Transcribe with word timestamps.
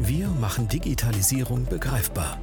Wir 0.00 0.28
machen 0.28 0.68
Digitalisierung 0.68 1.64
begreifbar. 1.64 2.38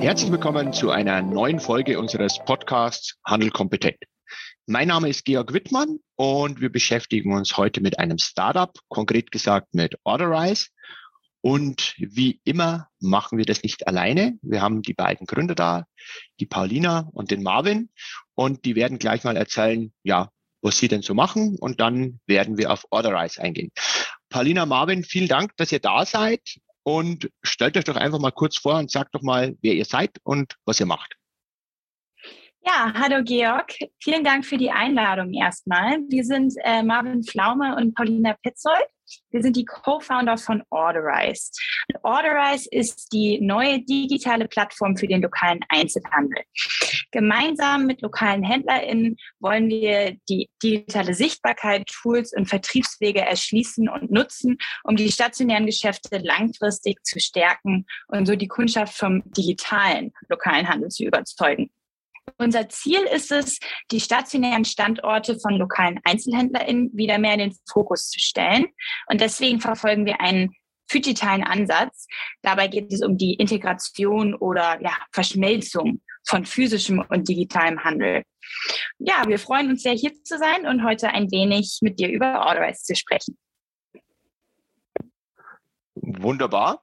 Herzlich 0.00 0.30
willkommen 0.30 0.72
zu 0.72 0.90
einer 0.90 1.22
neuen 1.22 1.58
Folge 1.58 1.98
unseres 1.98 2.38
Podcasts 2.44 3.18
Handel 3.26 3.50
kompetent. 3.50 3.96
Mein 4.66 4.86
Name 4.88 5.08
ist 5.08 5.24
Georg 5.24 5.52
Wittmann 5.52 5.98
und 6.14 6.60
wir 6.60 6.70
beschäftigen 6.70 7.34
uns 7.34 7.56
heute 7.56 7.80
mit 7.80 7.98
einem 7.98 8.18
Startup, 8.18 8.72
konkret 8.88 9.32
gesagt 9.32 9.74
mit 9.74 9.96
Orderize. 10.04 10.68
Und 11.40 11.96
wie 11.98 12.40
immer 12.44 12.86
machen 13.00 13.36
wir 13.36 13.44
das 13.44 13.64
nicht 13.64 13.88
alleine. 13.88 14.38
Wir 14.40 14.62
haben 14.62 14.82
die 14.82 14.94
beiden 14.94 15.26
Gründer 15.26 15.56
da, 15.56 15.86
die 16.38 16.46
Paulina 16.46 17.08
und 17.12 17.32
den 17.32 17.42
Marvin. 17.42 17.90
Und 18.34 18.64
die 18.64 18.76
werden 18.76 19.00
gleich 19.00 19.24
mal 19.24 19.36
erzählen, 19.36 19.92
ja, 20.04 20.30
was 20.60 20.78
sie 20.78 20.86
denn 20.86 21.02
so 21.02 21.12
machen. 21.12 21.56
Und 21.58 21.80
dann 21.80 22.20
werden 22.26 22.56
wir 22.56 22.70
auf 22.70 22.84
Orderize 22.90 23.42
eingehen. 23.42 23.72
Paulina, 24.32 24.64
Marvin, 24.66 25.04
vielen 25.04 25.28
Dank, 25.28 25.56
dass 25.58 25.70
ihr 25.72 25.78
da 25.78 26.04
seid. 26.06 26.40
Und 26.84 27.30
stellt 27.42 27.76
euch 27.76 27.84
doch 27.84 27.94
einfach 27.94 28.18
mal 28.18 28.32
kurz 28.32 28.56
vor 28.56 28.76
und 28.78 28.90
sagt 28.90 29.14
doch 29.14 29.22
mal, 29.22 29.54
wer 29.62 29.74
ihr 29.74 29.84
seid 29.84 30.18
und 30.24 30.56
was 30.64 30.80
ihr 30.80 30.86
macht. 30.86 31.14
Ja, 32.64 32.92
hallo 32.94 33.24
Georg. 33.24 33.74
Vielen 34.00 34.22
Dank 34.22 34.46
für 34.46 34.56
die 34.56 34.70
Einladung 34.70 35.32
erstmal. 35.34 35.98
Wir 36.08 36.22
sind 36.24 36.54
äh, 36.62 36.84
Marvin 36.84 37.24
Flaume 37.24 37.74
und 37.74 37.92
Paulina 37.96 38.36
Petzold. 38.40 38.86
Wir 39.30 39.42
sind 39.42 39.56
die 39.56 39.64
Co-Founder 39.64 40.38
von 40.38 40.62
Orderize. 40.70 41.50
Orderize 42.04 42.68
ist 42.70 43.12
die 43.12 43.40
neue 43.40 43.80
digitale 43.80 44.46
Plattform 44.46 44.96
für 44.96 45.08
den 45.08 45.22
lokalen 45.22 45.58
Einzelhandel. 45.70 46.44
Gemeinsam 47.10 47.84
mit 47.86 48.00
lokalen 48.00 48.44
HändlerInnen 48.44 49.16
wollen 49.40 49.68
wir 49.68 50.16
die 50.28 50.48
digitale 50.62 51.14
Sichtbarkeit, 51.14 51.88
Tools 51.88 52.32
und 52.32 52.48
Vertriebswege 52.48 53.22
erschließen 53.22 53.88
und 53.88 54.12
nutzen, 54.12 54.56
um 54.84 54.94
die 54.94 55.10
stationären 55.10 55.66
Geschäfte 55.66 56.18
langfristig 56.18 57.04
zu 57.04 57.18
stärken 57.18 57.86
und 58.06 58.26
so 58.26 58.36
die 58.36 58.48
Kundschaft 58.48 58.96
vom 58.96 59.24
digitalen 59.32 60.12
lokalen 60.28 60.68
Handel 60.68 60.90
zu 60.90 61.04
überzeugen. 61.04 61.68
Unser 62.38 62.68
Ziel 62.68 63.00
ist 63.02 63.32
es, 63.32 63.58
die 63.90 64.00
stationären 64.00 64.64
Standorte 64.64 65.38
von 65.40 65.54
lokalen 65.54 66.00
EinzelhändlerInnen 66.04 66.90
wieder 66.92 67.18
mehr 67.18 67.34
in 67.34 67.38
den 67.40 67.56
Fokus 67.70 68.08
zu 68.08 68.20
stellen. 68.20 68.66
Und 69.08 69.20
deswegen 69.20 69.60
verfolgen 69.60 70.06
wir 70.06 70.20
einen 70.20 70.54
digitalen 70.92 71.42
Ansatz. 71.42 72.06
Dabei 72.42 72.68
geht 72.68 72.92
es 72.92 73.02
um 73.02 73.16
die 73.16 73.34
Integration 73.34 74.34
oder 74.34 74.80
ja, 74.82 74.96
Verschmelzung 75.12 76.00
von 76.26 76.44
physischem 76.44 77.04
und 77.08 77.28
digitalem 77.28 77.82
Handel. 77.82 78.22
Ja, 78.98 79.24
wir 79.26 79.38
freuen 79.38 79.70
uns 79.70 79.82
sehr, 79.82 79.94
hier 79.94 80.12
zu 80.22 80.38
sein 80.38 80.66
und 80.66 80.84
heute 80.84 81.08
ein 81.08 81.30
wenig 81.30 81.78
mit 81.80 81.98
dir 81.98 82.08
über 82.08 82.46
Orderize 82.46 82.84
zu 82.84 82.94
sprechen. 82.94 83.36
Wunderbar 85.94 86.82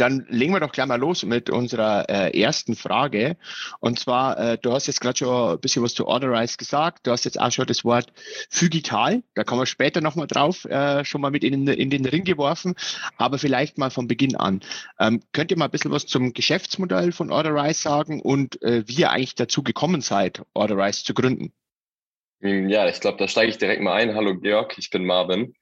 dann 0.00 0.26
legen 0.28 0.52
wir 0.52 0.60
doch 0.60 0.72
gleich 0.72 0.86
mal 0.86 0.98
los 0.98 1.24
mit 1.24 1.50
unserer 1.50 2.08
äh, 2.08 2.40
ersten 2.40 2.76
Frage. 2.76 3.36
Und 3.80 3.98
zwar, 3.98 4.38
äh, 4.38 4.58
du 4.58 4.72
hast 4.72 4.86
jetzt 4.86 5.00
gerade 5.00 5.18
schon 5.18 5.52
ein 5.52 5.60
bisschen 5.60 5.82
was 5.82 5.94
zu 5.94 6.06
Orderize 6.06 6.56
gesagt. 6.56 7.06
Du 7.06 7.10
hast 7.10 7.24
jetzt 7.24 7.40
auch 7.40 7.50
schon 7.50 7.66
das 7.66 7.84
Wort 7.84 8.12
Phygital. 8.48 9.22
Da 9.34 9.44
kommen 9.44 9.60
wir 9.60 9.66
später 9.66 10.00
nochmal 10.00 10.26
drauf, 10.26 10.64
äh, 10.64 11.04
schon 11.04 11.20
mal 11.20 11.30
mit 11.30 11.44
in, 11.44 11.66
in, 11.66 11.90
den 11.90 12.06
Ring 12.06 12.24
geworfen. 12.24 12.74
Aber 13.16 13.38
vielleicht 13.38 13.78
mal 13.78 13.90
von 13.90 14.08
Beginn 14.08 14.36
an. 14.36 14.60
Ähm, 14.98 15.20
könnt 15.32 15.50
ihr 15.50 15.58
mal 15.58 15.66
ein 15.66 15.70
bisschen 15.70 15.90
was 15.90 16.06
zum 16.06 16.32
Geschäftsmodell 16.32 17.12
von 17.12 17.32
Orderize 17.32 17.82
sagen 17.82 18.20
und 18.20 18.62
äh, 18.62 18.84
wie 18.86 19.00
ihr 19.00 19.10
eigentlich 19.10 19.34
dazu 19.34 19.62
gekommen 19.62 20.00
seid, 20.00 20.42
Orderize 20.54 21.04
zu 21.04 21.14
gründen? 21.14 21.52
Hm, 22.40 22.68
ja, 22.68 22.88
ich 22.88 23.00
glaube, 23.00 23.18
da 23.18 23.26
steige 23.26 23.50
ich 23.50 23.58
direkt 23.58 23.82
mal 23.82 23.94
ein. 23.94 24.14
Hallo 24.14 24.38
Georg, 24.38 24.78
ich 24.78 24.90
bin 24.90 25.04
Marvin. 25.04 25.54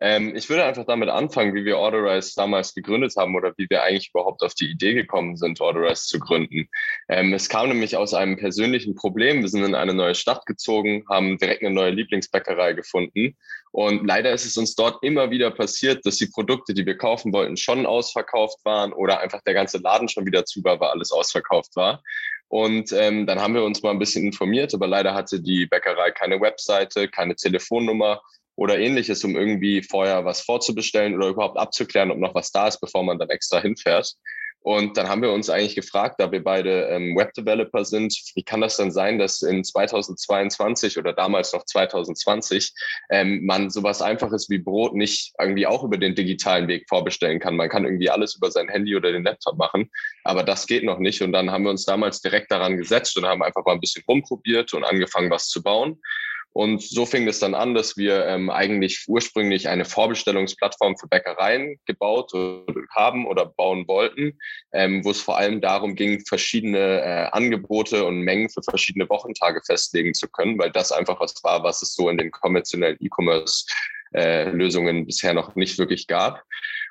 Ähm, 0.00 0.36
ich 0.36 0.48
würde 0.48 0.64
einfach 0.64 0.84
damit 0.84 1.08
anfangen, 1.08 1.54
wie 1.54 1.64
wir 1.64 1.78
Orderize 1.78 2.34
damals 2.36 2.74
gegründet 2.74 3.14
haben 3.16 3.34
oder 3.34 3.52
wie 3.56 3.66
wir 3.68 3.82
eigentlich 3.82 4.10
überhaupt 4.10 4.42
auf 4.42 4.54
die 4.54 4.70
Idee 4.70 4.94
gekommen 4.94 5.36
sind, 5.36 5.60
Orderize 5.60 6.06
zu 6.06 6.20
gründen. 6.20 6.68
Ähm, 7.08 7.34
es 7.34 7.48
kam 7.48 7.68
nämlich 7.68 7.96
aus 7.96 8.14
einem 8.14 8.36
persönlichen 8.36 8.94
Problem. 8.94 9.42
Wir 9.42 9.48
sind 9.48 9.64
in 9.64 9.74
eine 9.74 9.94
neue 9.94 10.14
Stadt 10.14 10.46
gezogen, 10.46 11.04
haben 11.08 11.38
direkt 11.38 11.62
eine 11.62 11.74
neue 11.74 11.90
Lieblingsbäckerei 11.90 12.74
gefunden. 12.74 13.36
Und 13.72 14.06
leider 14.06 14.32
ist 14.32 14.46
es 14.46 14.56
uns 14.56 14.74
dort 14.76 15.02
immer 15.02 15.30
wieder 15.30 15.50
passiert, 15.50 16.06
dass 16.06 16.16
die 16.16 16.28
Produkte, 16.28 16.74
die 16.74 16.86
wir 16.86 16.96
kaufen 16.96 17.32
wollten, 17.32 17.56
schon 17.56 17.84
ausverkauft 17.84 18.64
waren 18.64 18.92
oder 18.92 19.20
einfach 19.20 19.42
der 19.42 19.54
ganze 19.54 19.78
Laden 19.78 20.08
schon 20.08 20.26
wieder 20.26 20.44
zu 20.44 20.62
war, 20.62 20.80
weil 20.80 20.90
alles 20.90 21.10
ausverkauft 21.10 21.74
war. 21.76 22.02
Und 22.48 22.92
ähm, 22.92 23.26
dann 23.26 23.40
haben 23.40 23.54
wir 23.54 23.62
uns 23.62 23.82
mal 23.82 23.90
ein 23.90 23.98
bisschen 23.98 24.24
informiert, 24.24 24.72
aber 24.72 24.86
leider 24.86 25.12
hatte 25.12 25.40
die 25.40 25.66
Bäckerei 25.66 26.12
keine 26.12 26.40
Webseite, 26.40 27.08
keine 27.08 27.36
Telefonnummer 27.36 28.22
oder 28.58 28.76
ähnliches, 28.76 29.22
um 29.22 29.36
irgendwie 29.36 29.82
vorher 29.84 30.24
was 30.24 30.40
vorzubestellen 30.40 31.14
oder 31.14 31.28
überhaupt 31.28 31.56
abzuklären, 31.56 32.10
ob 32.10 32.18
noch 32.18 32.34
was 32.34 32.50
da 32.50 32.66
ist, 32.66 32.80
bevor 32.80 33.04
man 33.04 33.16
dann 33.16 33.30
extra 33.30 33.60
hinfährt. 33.60 34.14
Und 34.60 34.96
dann 34.96 35.08
haben 35.08 35.22
wir 35.22 35.30
uns 35.30 35.48
eigentlich 35.48 35.76
gefragt, 35.76 36.16
da 36.18 36.32
wir 36.32 36.42
beide 36.42 36.88
ähm, 36.88 37.16
Webdeveloper 37.16 37.84
sind, 37.84 38.12
wie 38.34 38.42
kann 38.42 38.60
das 38.60 38.76
denn 38.76 38.90
sein, 38.90 39.20
dass 39.20 39.42
in 39.42 39.62
2022 39.62 40.98
oder 40.98 41.12
damals 41.12 41.52
noch 41.52 41.64
2020 41.64 42.72
ähm, 43.10 43.46
man 43.46 43.70
sowas 43.70 44.02
Einfaches 44.02 44.50
wie 44.50 44.58
Brot 44.58 44.92
nicht 44.96 45.32
irgendwie 45.38 45.68
auch 45.68 45.84
über 45.84 45.96
den 45.96 46.16
digitalen 46.16 46.66
Weg 46.66 46.86
vorbestellen 46.88 47.38
kann. 47.38 47.54
Man 47.54 47.68
kann 47.68 47.84
irgendwie 47.84 48.10
alles 48.10 48.34
über 48.34 48.50
sein 48.50 48.68
Handy 48.68 48.96
oder 48.96 49.12
den 49.12 49.22
Laptop 49.22 49.56
machen, 49.56 49.88
aber 50.24 50.42
das 50.42 50.66
geht 50.66 50.82
noch 50.82 50.98
nicht. 50.98 51.22
Und 51.22 51.30
dann 51.30 51.52
haben 51.52 51.62
wir 51.62 51.70
uns 51.70 51.84
damals 51.84 52.20
direkt 52.20 52.50
daran 52.50 52.76
gesetzt 52.76 53.16
und 53.16 53.24
haben 53.24 53.44
einfach 53.44 53.64
mal 53.64 53.74
ein 53.74 53.80
bisschen 53.80 54.02
rumprobiert 54.08 54.74
und 54.74 54.82
angefangen, 54.82 55.30
was 55.30 55.46
zu 55.46 55.62
bauen. 55.62 56.00
Und 56.58 56.82
so 56.82 57.06
fing 57.06 57.28
es 57.28 57.38
dann 57.38 57.54
an, 57.54 57.74
dass 57.74 57.96
wir 57.96 58.26
ähm, 58.26 58.50
eigentlich 58.50 59.04
ursprünglich 59.06 59.68
eine 59.68 59.84
Vorbestellungsplattform 59.84 60.98
für 60.98 61.06
Bäckereien 61.06 61.78
gebaut 61.86 62.32
haben 62.90 63.28
oder 63.28 63.46
bauen 63.46 63.86
wollten, 63.86 64.36
ähm, 64.72 65.04
wo 65.04 65.12
es 65.12 65.20
vor 65.20 65.38
allem 65.38 65.60
darum 65.60 65.94
ging, 65.94 66.18
verschiedene 66.26 67.00
äh, 67.00 67.28
Angebote 67.30 68.04
und 68.04 68.22
Mengen 68.22 68.50
für 68.50 68.64
verschiedene 68.64 69.08
Wochentage 69.08 69.60
festlegen 69.64 70.14
zu 70.14 70.26
können, 70.26 70.58
weil 70.58 70.72
das 70.72 70.90
einfach 70.90 71.20
was 71.20 71.32
war, 71.44 71.62
was 71.62 71.80
es 71.80 71.94
so 71.94 72.08
in 72.08 72.18
den 72.18 72.32
konventionellen 72.32 72.98
E-Commerce 72.98 73.66
äh, 74.12 74.50
Lösungen 74.50 75.06
bisher 75.06 75.34
noch 75.34 75.54
nicht 75.54 75.78
wirklich 75.78 76.08
gab. 76.08 76.42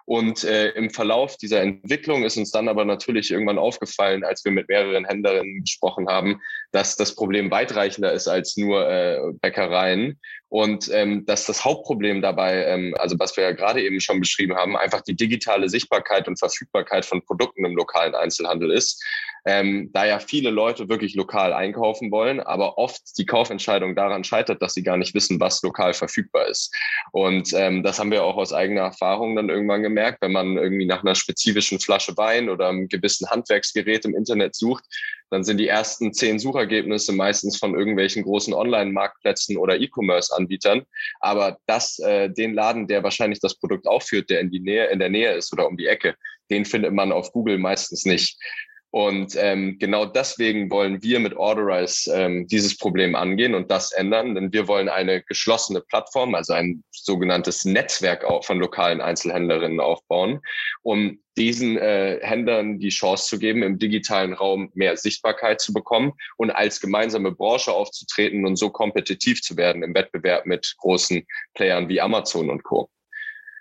Und 0.05 0.45
äh, 0.45 0.69
im 0.69 0.89
Verlauf 0.89 1.35
dieser 1.35 1.61
Entwicklung 1.61 2.23
ist 2.23 2.37
uns 2.37 2.51
dann 2.51 2.69
aber 2.69 2.85
natürlich 2.85 3.29
irgendwann 3.29 3.57
aufgefallen, 3.57 4.23
als 4.23 4.45
wir 4.45 4.53
mit 4.53 4.69
mehreren 4.69 5.03
Händlerinnen 5.03 5.65
gesprochen 5.65 6.07
haben, 6.07 6.39
dass 6.77 6.95
das 6.95 7.15
Problem 7.15 7.49
weitreichender 7.49 8.13
ist 8.13 8.27
als 8.27 8.55
nur 8.55 8.87
äh, 8.87 9.17
Bäckereien 9.41 10.19
und 10.47 10.89
ähm, 10.93 11.25
dass 11.25 11.47
das 11.47 11.65
Hauptproblem 11.65 12.21
dabei, 12.21 12.65
ähm, 12.65 12.93
also 12.99 13.17
was 13.17 13.35
wir 13.35 13.45
ja 13.45 13.51
gerade 13.51 13.81
eben 13.81 13.99
schon 13.99 14.19
beschrieben 14.19 14.55
haben, 14.55 14.77
einfach 14.77 15.01
die 15.01 15.15
digitale 15.15 15.69
Sichtbarkeit 15.69 16.27
und 16.27 16.37
Verfügbarkeit 16.37 17.03
von 17.03 17.25
Produkten 17.25 17.65
im 17.65 17.75
lokalen 17.75 18.13
Einzelhandel 18.13 18.69
ist. 18.69 19.03
Ähm, 19.45 19.89
da 19.93 20.05
ja 20.05 20.19
viele 20.19 20.49
Leute 20.49 20.89
wirklich 20.89 21.15
lokal 21.15 21.53
einkaufen 21.53 22.11
wollen, 22.11 22.41
aber 22.41 22.77
oft 22.77 23.17
die 23.17 23.25
Kaufentscheidung 23.25 23.95
daran 23.95 24.25
scheitert, 24.25 24.61
dass 24.61 24.73
sie 24.73 24.83
gar 24.83 24.97
nicht 24.97 25.15
wissen, 25.15 25.39
was 25.39 25.61
lokal 25.63 25.93
verfügbar 25.93 26.47
ist. 26.47 26.75
Und 27.11 27.53
ähm, 27.53 27.81
das 27.81 27.97
haben 27.97 28.11
wir 28.11 28.25
auch 28.25 28.35
aus 28.35 28.51
eigener 28.51 28.81
Erfahrung 28.81 29.37
dann 29.37 29.49
irgendwann 29.49 29.83
gemerkt, 29.83 30.21
wenn 30.21 30.33
man 30.33 30.57
irgendwie 30.57 30.85
nach 30.85 31.01
einer 31.01 31.15
spezifischen 31.15 31.79
Flasche 31.79 32.15
Wein 32.17 32.49
oder 32.49 32.67
einem 32.67 32.89
gewissen 32.89 33.29
Handwerksgerät 33.29 34.03
im 34.03 34.15
Internet 34.15 34.53
sucht, 34.53 34.83
dann 35.29 35.43
sind 35.43 35.57
die 35.57 35.67
ersten 35.67 36.13
zehn 36.13 36.39
Suchergebnisse 36.39 37.13
meistens 37.13 37.57
von 37.57 37.75
irgendwelchen 37.75 38.23
großen 38.23 38.53
Online-Marktplätzen 38.53 39.57
oder 39.57 39.79
E-Commerce-Anbietern. 39.79 40.83
Aber 41.19 41.57
das, 41.65 41.99
äh, 41.99 42.29
den 42.29 42.53
Laden, 42.53 42.87
der 42.87 43.03
wahrscheinlich 43.03 43.39
das 43.39 43.55
Produkt 43.55 43.87
aufführt, 43.87 44.29
der 44.29 44.39
in, 44.39 44.51
die 44.51 44.59
Nähe, 44.59 44.87
in 44.87 44.99
der 44.99 45.09
Nähe 45.09 45.33
ist 45.33 45.51
oder 45.53 45.67
um 45.67 45.77
die 45.77 45.87
Ecke, 45.87 46.15
den 46.49 46.65
findet 46.65 46.93
man 46.93 47.11
auf 47.11 47.31
Google 47.31 47.57
meistens 47.57 48.05
nicht. 48.05 48.39
Und 48.91 49.35
ähm, 49.37 49.77
genau 49.79 50.05
deswegen 50.05 50.71
wollen 50.71 51.03
wir 51.03 51.19
mit 51.19 51.35
Orderize 51.35 52.09
ähm, 52.13 52.47
dieses 52.47 52.77
Problem 52.77 53.15
angehen 53.15 53.53
und 53.53 53.69
das 53.69 53.91
ändern, 53.91 54.33
denn 54.33 54.53
wir 54.53 54.67
wollen 54.67 54.87
eine 54.87 55.21
geschlossene 55.23 55.81
Plattform, 55.81 56.35
also 56.35 56.53
ein 56.53 56.83
sogenanntes 56.91 57.65
Netzwerk 57.65 58.25
von 58.43 58.59
lokalen 58.59 59.01
Einzelhändlerinnen 59.01 59.81
aufbauen, 59.81 60.39
um 60.83 61.19
diesen 61.37 61.77
äh, 61.77 62.19
Händlern 62.21 62.79
die 62.79 62.89
Chance 62.89 63.27
zu 63.27 63.39
geben, 63.39 63.61
im 63.61 63.77
digitalen 63.77 64.33
Raum 64.33 64.71
mehr 64.73 64.95
Sichtbarkeit 64.95 65.59
zu 65.59 65.73
bekommen 65.73 66.13
und 66.37 66.51
als 66.51 66.79
gemeinsame 66.79 67.31
Branche 67.31 67.73
aufzutreten 67.73 68.45
und 68.45 68.55
so 68.55 68.69
kompetitiv 68.69 69.41
zu 69.41 69.57
werden 69.57 69.83
im 69.83 69.93
Wettbewerb 69.93 70.45
mit 70.45 70.75
großen 70.79 71.25
Playern 71.53 71.89
wie 71.89 72.01
Amazon 72.01 72.49
und 72.49 72.63
Co. 72.63 72.89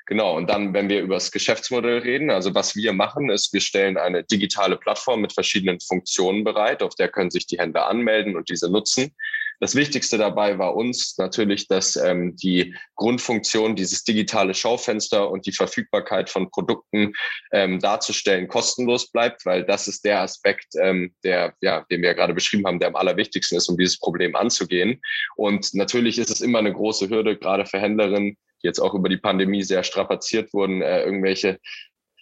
Genau, 0.09 0.37
und 0.37 0.49
dann, 0.49 0.73
wenn 0.73 0.89
wir 0.89 1.03
über 1.03 1.15
das 1.15 1.33
Geschäftsmodell 1.33 1.99
reden, 1.99 2.31
also 2.31 2.55
was 2.55 2.77
wir 2.77 2.93
machen, 2.93 3.29
ist, 3.29 3.53
wir 3.53 3.61
stellen 3.61 3.97
eine 3.97 4.23
digitale 4.23 4.77
Plattform 4.77 5.21
mit 5.21 5.33
verschiedenen 5.33 5.81
Funktionen 5.81 6.45
bereit, 6.45 6.85
auf 6.85 6.95
der 6.95 7.09
können 7.09 7.33
sich 7.33 7.47
die 7.49 7.59
Händler 7.59 7.89
anmelden 7.89 8.37
und 8.37 8.49
diese 8.49 8.71
nutzen. 8.71 9.13
Das 9.59 9.75
Wichtigste 9.75 10.19
dabei 10.19 10.59
war 10.59 10.77
uns 10.77 11.17
natürlich, 11.19 11.67
dass 11.67 11.97
ähm, 11.97 12.37
die 12.37 12.77
Grundfunktion, 12.95 13.75
dieses 13.75 14.05
digitale 14.05 14.55
Schaufenster 14.55 15.31
und 15.31 15.47
die 15.47 15.53
Verfügbarkeit 15.53 16.31
von 16.31 16.51
Produkten 16.51 17.15
ähm, 17.53 17.81
darzustellen, 17.81 18.49
kostenlos 18.49 19.11
bleibt, 19.11 19.47
weil 19.47 19.65
das 19.65 19.89
ist 19.89 20.05
der 20.05 20.21
Aspekt, 20.21 20.67
ähm, 20.81 21.15
der, 21.25 21.55
ja, 21.63 21.85
den 21.91 22.03
wir 22.03 22.15
gerade 22.15 22.35
beschrieben 22.35 22.67
haben, 22.67 22.79
der 22.79 22.89
am 22.89 22.97
allerwichtigsten 22.97 23.57
ist, 23.57 23.69
um 23.69 23.79
dieses 23.79 23.99
Problem 23.99 24.37
anzugehen. 24.37 25.01
Und 25.37 25.73
natürlich 25.75 26.19
ist 26.19 26.31
es 26.31 26.43
immer 26.43 26.59
eine 26.59 26.73
große 26.73 27.09
Hürde, 27.09 27.37
gerade 27.37 27.65
für 27.67 27.81
Händlerinnen, 27.81 28.37
die 28.63 28.67
jetzt 28.67 28.81
auch 28.81 28.95
über 28.95 29.09
die 29.09 29.17
Pandemie 29.17 29.63
sehr 29.63 29.83
strapaziert 29.83 30.53
wurden, 30.53 30.83
äh, 30.83 31.03
irgendwelche 31.03 31.59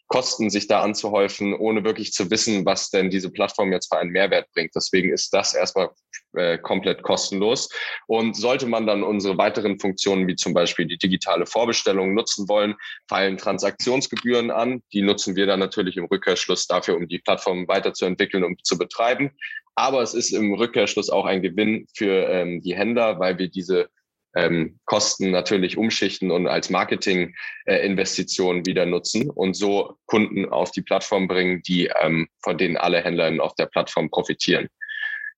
Kosten 0.09 0.51
sich 0.51 0.67
da 0.67 0.83
anzuhäufen, 0.83 1.55
ohne 1.55 1.83
wirklich 1.83 2.13
zu 2.13 2.31
wissen, 2.31 2.67
was 2.67 2.91
denn 2.91 3.09
diese 3.11 3.31
Plattform 3.31 3.73
jetzt 3.73 3.89
für 3.91 3.99
einen 3.99 4.11
Mehrwert 4.11 4.47
bringt. 4.53 4.73
Deswegen 4.75 5.13
ist 5.13 5.33
das 5.33 5.55
erstmal 5.55 5.91
äh, 6.35 6.59
komplett 6.59 7.03
kostenlos. 7.03 7.71
Und 8.07 8.37
sollte 8.37 8.67
man 8.67 8.87
dann 8.87 9.03
unsere 9.03 9.39
weiteren 9.39 9.79
Funktionen, 9.79 10.29
wie 10.29 10.37
zum 10.37 10.53
Beispiel 10.53 10.87
die 10.87 10.99
digitale 10.99 11.47
Vorbestellung, 11.47 12.13
nutzen 12.13 12.49
wollen, 12.49 12.75
fallen 13.09 13.39
Transaktionsgebühren 13.39 14.51
an. 14.51 14.83
Die 14.93 15.03
nutzen 15.03 15.37
wir 15.37 15.47
dann 15.47 15.61
natürlich 15.61 15.97
im 15.97 16.05
Rückkehrschluss 16.05 16.67
dafür, 16.67 16.97
um 16.97 17.09
die 17.09 17.19
Plattform 17.19 17.67
weiterzuentwickeln 17.67 18.45
und 18.45 18.65
zu 18.65 18.77
betreiben. 18.77 19.31
Aber 19.75 20.03
es 20.03 20.13
ist 20.13 20.33
im 20.33 20.53
Rückkehrschluss 20.53 21.09
auch 21.09 21.25
ein 21.25 21.43
Gewinn 21.43 21.87
für 21.95 22.29
ähm, 22.29 22.61
die 22.61 22.77
Händler, 22.77 23.19
weil 23.19 23.39
wir 23.39 23.49
diese 23.49 23.89
ähm, 24.35 24.79
Kosten 24.85 25.31
natürlich 25.31 25.77
umschichten 25.77 26.31
und 26.31 26.47
als 26.47 26.71
Marketing-Investition 26.71 28.61
äh, 28.61 28.67
wieder 28.67 28.87
nutzen 28.87 29.31
und 29.31 29.55
so 29.55 29.97
Kunden 30.07 30.49
auf 30.49 30.71
die 30.71 30.83
Plattform 30.83 31.29
bringen, 31.29 31.63
die 31.63 31.91
ähm, 32.01 32.29
von 32.43 32.59
denen 32.59 32.77
alle 32.77 33.03
Händler 33.03 33.33
auf 33.43 33.55
der 33.55 33.67
Plattform 33.67 34.11
profitieren. 34.11 34.69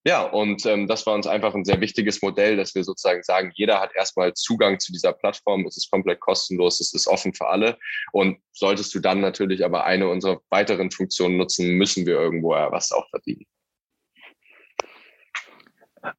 Ja, 0.06 0.22
und 0.22 0.64
ähm, 0.66 0.86
das 0.86 1.04
war 1.04 1.14
uns 1.14 1.26
einfach 1.26 1.52
ein 1.52 1.64
sehr 1.64 1.80
wichtiges 1.80 2.22
Modell, 2.22 2.56
dass 2.56 2.76
wir 2.76 2.84
sozusagen 2.84 3.24
sagen, 3.24 3.50
jeder 3.56 3.80
hat 3.80 3.90
erstmal 3.96 4.32
Zugang 4.34 4.78
zu 4.78 4.92
dieser 4.92 5.12
Plattform, 5.12 5.66
es 5.66 5.76
ist 5.76 5.90
komplett 5.90 6.20
kostenlos, 6.20 6.78
es 6.78 6.94
ist 6.94 7.08
offen 7.08 7.34
für 7.34 7.48
alle. 7.48 7.76
Und 8.12 8.38
solltest 8.52 8.94
du 8.94 9.00
dann 9.00 9.20
natürlich 9.20 9.64
aber 9.64 9.84
eine 9.84 10.08
unserer 10.08 10.40
weiteren 10.48 10.92
Funktionen 10.92 11.36
nutzen, 11.36 11.70
müssen 11.72 12.06
wir 12.06 12.14
irgendwo 12.14 12.50
was 12.50 12.92
auch 12.92 13.08
verdienen. 13.10 13.46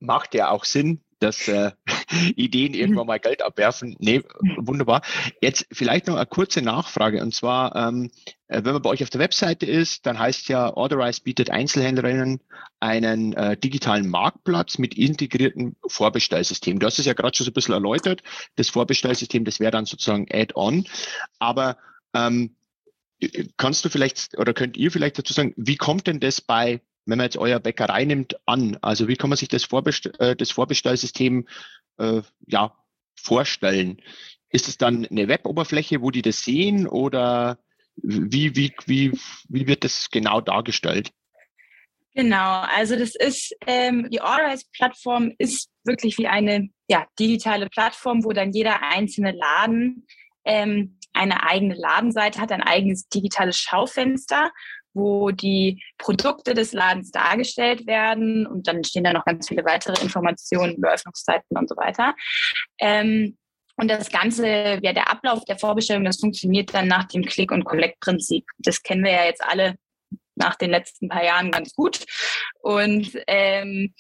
Macht 0.02 0.34
ja 0.34 0.50
auch 0.50 0.66
Sinn, 0.66 1.02
dass 1.20 1.48
äh, 1.48 1.72
Ideen 2.36 2.74
irgendwann 2.74 3.08
mal 3.08 3.20
Geld 3.20 3.42
abwerfen. 3.42 3.96
Nee, 4.00 4.24
wunderbar. 4.58 5.02
Jetzt 5.42 5.68
vielleicht 5.72 6.08
noch 6.08 6.16
eine 6.16 6.26
kurze 6.26 6.62
Nachfrage. 6.62 7.22
Und 7.22 7.34
zwar, 7.34 7.76
ähm, 7.76 8.12
äh, 8.48 8.64
wenn 8.64 8.74
man 8.74 8.82
bei 8.82 8.90
euch 8.90 9.04
auf 9.04 9.10
der 9.10 9.20
Webseite 9.20 9.66
ist, 9.66 10.06
dann 10.06 10.20
heißt 10.20 10.50
ja, 10.50 10.74
Authorize 10.74 11.22
bietet 11.22 11.50
Einzelhändlerinnen 11.50 12.42
einen 12.80 13.34
äh, 13.34 13.58
digitalen 13.58 14.10
Marktplatz 14.10 14.78
mit 14.78 14.96
integriertem 14.96 15.76
Vorbestellsystem. 15.86 16.80
Du 16.80 16.86
hast 16.86 17.00
es 17.00 17.06
ja 17.06 17.14
gerade 17.14 17.36
schon 17.36 17.46
so 17.46 17.52
ein 17.52 17.54
bisschen 17.54 17.74
erläutert. 17.74 18.22
Das 18.56 18.70
Vorbestellsystem, 18.70 19.46
das 19.46 19.60
wäre 19.60 19.72
dann 19.72 19.86
sozusagen 19.86 20.28
Add-on. 20.32 20.86
Aber 21.40 21.78
ähm, 22.14 22.56
kannst 23.58 23.84
du 23.84 23.90
vielleicht 23.90 24.38
oder 24.38 24.54
könnt 24.54 24.78
ihr 24.78 24.92
vielleicht 24.92 25.18
dazu 25.18 25.34
sagen, 25.34 25.54
wie 25.58 25.76
kommt 25.76 26.08
denn 26.08 26.20
das 26.20 26.40
bei 26.40 26.82
wenn 27.08 27.18
man 27.18 27.26
jetzt 27.26 27.38
euer 27.38 27.60
Bäckerei 27.60 28.04
nimmt, 28.04 28.38
an? 28.46 28.78
Also 28.82 29.08
wie 29.08 29.16
kann 29.16 29.30
man 29.30 29.38
sich 29.38 29.48
das, 29.48 29.64
Vorbest 29.64 30.20
äh, 30.20 30.36
das 30.36 30.52
Vorbestellsystem 30.52 31.48
äh, 31.98 32.22
ja, 32.46 32.76
vorstellen? 33.16 34.02
Ist 34.50 34.68
es 34.68 34.78
dann 34.78 35.06
eine 35.06 35.28
Web-Oberfläche, 35.28 36.02
wo 36.02 36.12
die 36.12 36.22
das 36.22 36.44
sehen 36.44 36.88
oder 36.88 37.60
wie, 37.98 38.56
wie, 38.56 38.74
wie, 38.86 39.12
wie 39.50 39.68
wird 39.68 39.84
das 39.84 40.10
genau 40.10 40.42
dargestellt? 40.42 41.12
Genau, 42.14 42.62
also 42.62 42.96
das 42.96 43.16
ist, 43.16 43.56
ähm, 43.68 44.10
die 44.10 44.22
Orderize-Plattform 44.22 45.34
ist 45.38 45.70
wirklich 45.84 46.18
wie 46.18 46.28
eine 46.28 46.70
ja, 46.88 47.06
digitale 47.20 47.68
Plattform, 47.68 48.24
wo 48.24 48.32
dann 48.32 48.54
jeder 48.54 48.82
einzelne 48.82 49.34
Laden 49.34 50.08
ähm, 50.44 50.98
eine 51.14 51.44
eigene 51.44 51.76
Ladenseite 51.76 52.40
hat, 52.40 52.52
ein 52.52 52.64
eigenes 52.64 53.08
digitales 53.10 53.58
Schaufenster 53.58 54.52
wo 54.98 55.32
die 55.32 55.82
Produkte 55.98 56.54
des 56.54 56.74
Ladens 56.74 57.12
dargestellt 57.12 57.88
werden 57.88 58.46
und 58.46 58.68
dann 58.68 58.84
stehen 58.84 59.04
da 59.04 59.14
noch 59.14 59.26
ganz 59.26 59.48
viele 59.48 59.64
weitere 59.64 60.02
Informationen 60.02 60.76
über 60.76 60.92
Öffnungszeiten 60.94 61.58
und 61.58 61.70
so 61.70 61.78
weiter. 61.78 62.16
Ähm, 62.80 63.38
und 63.78 63.90
das 63.90 64.10
Ganze, 64.10 64.48
ja, 64.82 64.92
der 64.92 65.10
Ablauf 65.10 65.46
der 65.46 65.58
Vorbestellung, 65.58 66.04
das 66.04 66.20
funktioniert 66.20 66.74
dann 66.74 66.88
nach 66.88 67.06
dem 67.06 67.24
Click- 67.24 67.52
und 67.52 67.64
Collect-Prinzip. 67.64 68.44
Das 68.58 68.82
kennen 68.82 69.04
wir 69.04 69.12
ja 69.12 69.26
jetzt 69.26 69.44
alle 69.44 69.76
nach 70.36 70.56
den 70.56 70.72
letzten 70.72 71.10
paar 71.10 71.24
Jahren 71.24 71.52
ganz 71.52 71.74
gut. 71.74 72.04
Und 72.62 73.12
ähm, 73.28 73.94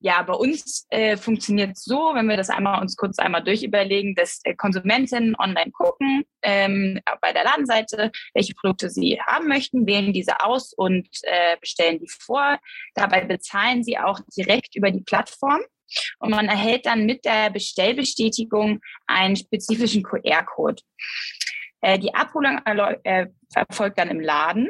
ja, 0.00 0.22
bei 0.22 0.34
uns 0.34 0.86
äh, 0.90 1.16
funktioniert 1.16 1.76
es 1.76 1.84
so, 1.84 2.12
wenn 2.14 2.28
wir 2.28 2.36
das 2.36 2.50
einmal 2.50 2.80
uns 2.80 2.96
kurz 2.96 3.18
einmal 3.18 3.42
durchüberlegen, 3.42 4.14
dass 4.14 4.40
äh, 4.44 4.54
Konsumentinnen 4.54 5.34
online 5.36 5.72
gucken 5.72 6.24
ähm, 6.42 7.00
bei 7.20 7.32
der 7.32 7.44
Ladenseite, 7.44 8.12
welche 8.32 8.54
Produkte 8.54 8.90
sie 8.90 9.20
haben 9.20 9.48
möchten, 9.48 9.86
wählen 9.86 10.12
diese 10.12 10.44
aus 10.44 10.72
und 10.72 11.08
äh, 11.22 11.56
bestellen 11.60 11.98
die 11.98 12.08
vor. 12.08 12.58
Dabei 12.94 13.24
bezahlen 13.24 13.82
sie 13.82 13.98
auch 13.98 14.20
direkt 14.36 14.76
über 14.76 14.90
die 14.90 15.02
Plattform. 15.02 15.60
Und 16.18 16.30
man 16.30 16.46
erhält 16.46 16.86
dann 16.86 17.06
mit 17.06 17.24
der 17.24 17.50
Bestellbestätigung 17.50 18.80
einen 19.06 19.36
spezifischen 19.36 20.02
QR-Code. 20.02 20.82
Äh, 21.80 21.98
die 21.98 22.14
Abholung 22.14 22.60
äh, 22.64 23.26
erfolgt 23.54 23.98
dann 23.98 24.10
im 24.10 24.20
Laden. 24.20 24.68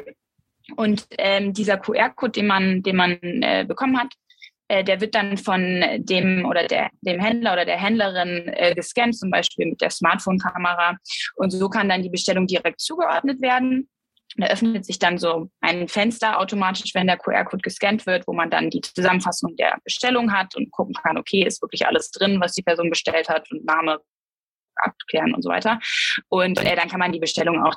Und 0.75 1.07
ähm, 1.17 1.53
dieser 1.53 1.77
QR-Code, 1.77 2.31
den 2.31 2.47
man, 2.47 2.83
den 2.83 2.95
man 2.95 3.19
äh, 3.21 3.65
bekommen 3.67 3.99
hat, 3.99 4.13
äh, 4.69 4.83
der 4.83 5.01
wird 5.01 5.15
dann 5.15 5.37
von 5.37 5.83
dem 5.97 6.45
oder 6.45 6.67
der, 6.67 6.89
dem 7.01 7.19
Händler 7.19 7.53
oder 7.53 7.65
der 7.65 7.77
Händlerin 7.77 8.47
äh, 8.53 8.73
gescannt, 8.75 9.17
zum 9.17 9.31
Beispiel 9.31 9.67
mit 9.67 9.81
der 9.81 9.89
Smartphone-Kamera. 9.89 10.95
Und 11.35 11.49
so 11.49 11.69
kann 11.69 11.89
dann 11.89 12.03
die 12.03 12.09
Bestellung 12.09 12.47
direkt 12.47 12.79
zugeordnet 12.79 13.41
werden. 13.41 13.89
Da 14.37 14.45
öffnet 14.45 14.85
sich 14.85 14.99
dann 14.99 15.17
so 15.17 15.49
ein 15.59 15.87
Fenster 15.87 16.39
automatisch, 16.39 16.93
wenn 16.93 17.07
der 17.07 17.17
QR-Code 17.17 17.63
gescannt 17.63 18.05
wird, 18.05 18.27
wo 18.27 18.33
man 18.33 18.51
dann 18.51 18.69
die 18.69 18.81
Zusammenfassung 18.81 19.55
der 19.55 19.79
Bestellung 19.83 20.31
hat 20.31 20.55
und 20.55 20.71
gucken 20.71 20.93
kann, 20.93 21.17
okay, 21.17 21.43
ist 21.43 21.63
wirklich 21.63 21.87
alles 21.87 22.11
drin, 22.11 22.39
was 22.39 22.53
die 22.53 22.61
Person 22.61 22.91
bestellt 22.91 23.27
hat 23.27 23.51
und 23.51 23.65
Name 23.65 23.99
abklären 24.75 25.33
und 25.33 25.41
so 25.41 25.49
weiter. 25.49 25.79
Und 26.29 26.63
äh, 26.63 26.75
dann 26.75 26.89
kann 26.89 26.99
man 26.99 27.11
die 27.11 27.19
Bestellung 27.19 27.63
auch 27.63 27.75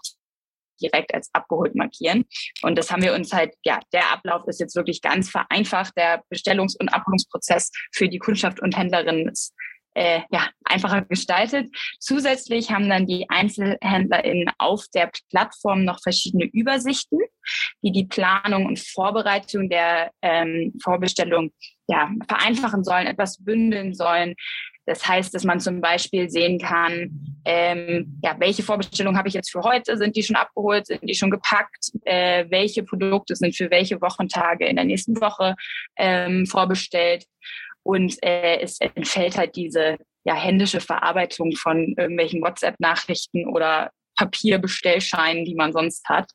direkt 0.83 1.15
als 1.15 1.31
abgeholt 1.33 1.75
markieren. 1.75 2.25
Und 2.63 2.77
das 2.77 2.91
haben 2.91 3.03
wir 3.03 3.15
uns 3.15 3.33
halt, 3.33 3.55
ja, 3.65 3.81
der 3.93 4.13
Ablauf 4.13 4.47
ist 4.47 4.61
jetzt 4.61 4.77
wirklich 4.77 5.01
ganz 5.01 5.31
vereinfacht. 5.31 5.93
Der 5.97 6.23
Bestellungs- 6.31 6.77
und 6.79 6.89
Abholungsprozess 6.89 7.71
für 7.93 8.09
die 8.09 8.19
Kundschaft 8.19 8.61
und 8.61 8.77
Händlerinnen 8.77 9.29
ist 9.29 9.55
äh, 9.95 10.21
ja, 10.31 10.49
einfacher 10.65 11.03
gestaltet. 11.03 11.71
Zusätzlich 12.01 12.71
haben 12.71 12.89
dann 12.89 13.07
die 13.07 13.27
EinzelhändlerInnen 13.29 14.51
auf 14.59 14.87
der 14.95 15.11
Plattform 15.31 15.85
noch 15.85 16.01
verschiedene 16.03 16.45
Übersichten, 16.45 17.19
die 17.83 17.93
die 17.93 18.07
Planung 18.07 18.67
und 18.67 18.79
Vorbereitung 18.79 19.69
der 19.69 20.11
ähm, 20.23 20.75
Vorbestellung 20.83 21.53
ja, 21.89 22.11
vereinfachen 22.27 22.85
sollen, 22.85 23.07
etwas 23.07 23.43
bündeln 23.45 23.95
sollen, 23.95 24.35
das 24.87 25.07
heißt, 25.07 25.33
dass 25.35 25.45
man 25.45 25.61
zum 25.61 25.81
Beispiel 25.81 26.29
sehen 26.29 26.59
kann, 26.59 27.37
ähm, 27.45 28.19
ja, 28.23 28.35
welche 28.39 28.63
Vorbestellungen 28.63 29.17
habe 29.17 29.29
ich 29.29 29.35
jetzt 29.35 29.51
für 29.51 29.63
heute? 29.63 29.97
Sind 29.97 30.17
die 30.17 30.23
schon 30.23 30.37
abgeholt? 30.37 30.87
Sind 30.87 31.09
die 31.09 31.15
schon 31.15 31.31
gepackt? 31.31 31.93
Äh, 32.05 32.47
welche 32.51 32.83
Produkte 32.83 33.37
sind 33.37 33.57
für 33.57 33.71
welche 33.71 34.01
Wochentage 34.01 34.67
in 34.67 34.77
der 34.77 34.85
nächsten 34.85 35.21
Woche 35.21 35.55
ähm, 35.97 36.47
vorbestellt? 36.47 37.25
Und 37.85 38.17
äh, 38.23 38.61
es 38.61 38.81
entfällt 38.81 39.37
halt 39.37 39.57
diese 39.57 39.99
ja, 40.25 40.35
händische 40.35 40.81
Verarbeitung 40.81 41.53
von 41.53 41.95
irgendwelchen 41.97 42.43
WhatsApp-Nachrichten 42.43 43.47
oder 43.49 43.91
Papierbestellscheinen, 44.17 45.45
die 45.45 45.55
man 45.55 45.73
sonst 45.73 46.09
hat. 46.09 46.31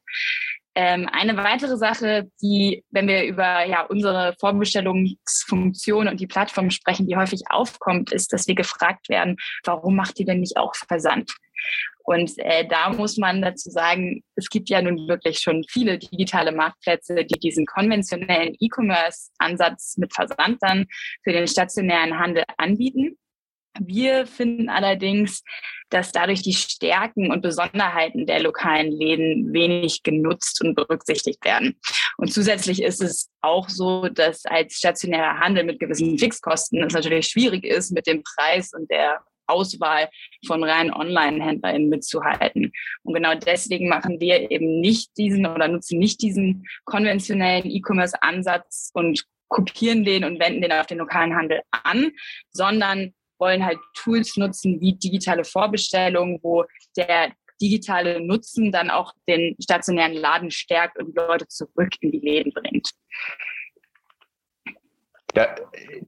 Ähm, 0.79 1.10
eine 1.12 1.36
weitere 1.38 1.75
Sache, 1.75 2.29
die, 2.39 2.84
wenn 2.91 3.07
wir 3.07 3.24
über 3.24 3.65
ja, 3.65 3.81
unsere 3.81 4.36
Vorbestellungsfunktion 4.39 6.07
und 6.07 6.19
die 6.19 6.27
Plattform 6.27 6.69
sprechen, 6.69 7.07
die 7.07 7.15
häufig 7.17 7.41
aufkommt, 7.50 8.12
ist, 8.12 8.31
dass 8.31 8.48
wir 8.48 8.53
gefragt 8.53 9.10
werden, 9.10 9.38
warum 9.63 9.96
macht 9.96 10.19
ihr 10.19 10.27
denn 10.27 10.39
nicht 10.39 10.55
auch 10.55 10.75
Versand? 10.75 11.34
Und 12.03 12.31
äh, 12.38 12.67
da 12.67 12.91
muss 12.91 13.17
man 13.17 13.41
dazu 13.41 13.72
sagen, 13.72 14.24
es 14.36 14.50
gibt 14.50 14.69
ja 14.69 14.79
nun 14.84 15.07
wirklich 15.07 15.39
schon 15.39 15.63
viele 15.67 15.98
digitale 15.98 16.51
Marktplätze, 16.51 17.25
die 17.25 17.39
diesen 17.39 17.65
konventionellen 17.65 18.55
E-Commerce-Ansatz 18.60 19.98
mit 19.98 20.13
Versand 20.13 20.57
dann 20.62 20.86
für 21.24 21.31
den 21.31 21.48
stationären 21.48 22.19
Handel 22.19 22.43
anbieten. 22.57 23.17
Wir 23.79 24.25
finden 24.25 24.69
allerdings, 24.69 25.43
dass 25.89 26.12
dadurch 26.12 26.41
die 26.41 26.53
Stärken 26.53 27.31
und 27.31 27.41
Besonderheiten 27.41 28.25
der 28.25 28.41
lokalen 28.41 28.91
Läden 28.91 29.53
wenig 29.53 30.03
genutzt 30.03 30.62
und 30.62 30.75
berücksichtigt 30.75 31.43
werden. 31.46 31.79
Und 32.17 32.34
zusätzlich 32.34 32.81
ist 32.81 33.01
es 33.01 33.29
auch 33.41 33.69
so, 33.69 34.10
dass 34.10 34.46
als 34.46 34.75
stationärer 34.75 35.39
Handel 35.39 35.63
mit 35.63 35.79
gewissen 35.79 36.17
Fixkosten 36.17 36.84
es 36.84 36.93
natürlich 36.93 37.27
schwierig 37.27 37.63
ist, 37.63 37.91
mit 37.91 38.07
dem 38.07 38.24
Preis 38.24 38.74
und 38.74 38.89
der 38.91 39.22
Auswahl 39.48 40.10
von 40.46 40.63
reinen 40.63 40.93
Online-HändlerInnen 40.93 41.89
mitzuhalten. 41.89 42.72
Und 43.03 43.13
genau 43.13 43.34
deswegen 43.34 43.88
machen 43.88 44.19
wir 44.19 44.51
eben 44.51 44.81
nicht 44.81 45.17
diesen 45.17 45.46
oder 45.46 45.67
nutzen 45.67 46.00
nicht 46.00 46.22
diesen 46.22 46.65
konventionellen 46.84 47.69
E-Commerce-Ansatz 47.69 48.91
und 48.93 49.25
kopieren 49.48 50.03
den 50.03 50.25
und 50.25 50.39
wenden 50.39 50.62
den 50.62 50.74
auf 50.74 50.88
den 50.88 50.98
lokalen 50.98 51.36
Handel 51.36 51.62
an, 51.72 52.12
sondern 52.51 53.13
wollen 53.39 53.65
halt 53.65 53.77
Tools 53.94 54.38
nutzen 54.38 54.79
wie 54.82 54.94
digitale 54.94 55.44
Vorbestellungen, 55.44 56.39
wo 56.41 56.65
der 56.96 57.34
digitale 57.62 58.20
Nutzen 58.25 58.72
dann 58.72 58.89
auch 58.89 59.13
den 59.27 59.56
stationären 59.62 60.13
Laden 60.13 60.51
stärkt 60.51 60.98
und 61.00 61.15
Leute 61.15 61.48
zurück 61.48 61.94
in 62.01 62.12
die 62.12 62.20
Läden 62.20 62.53
bringt. 62.53 62.91
Da, 65.34 65.56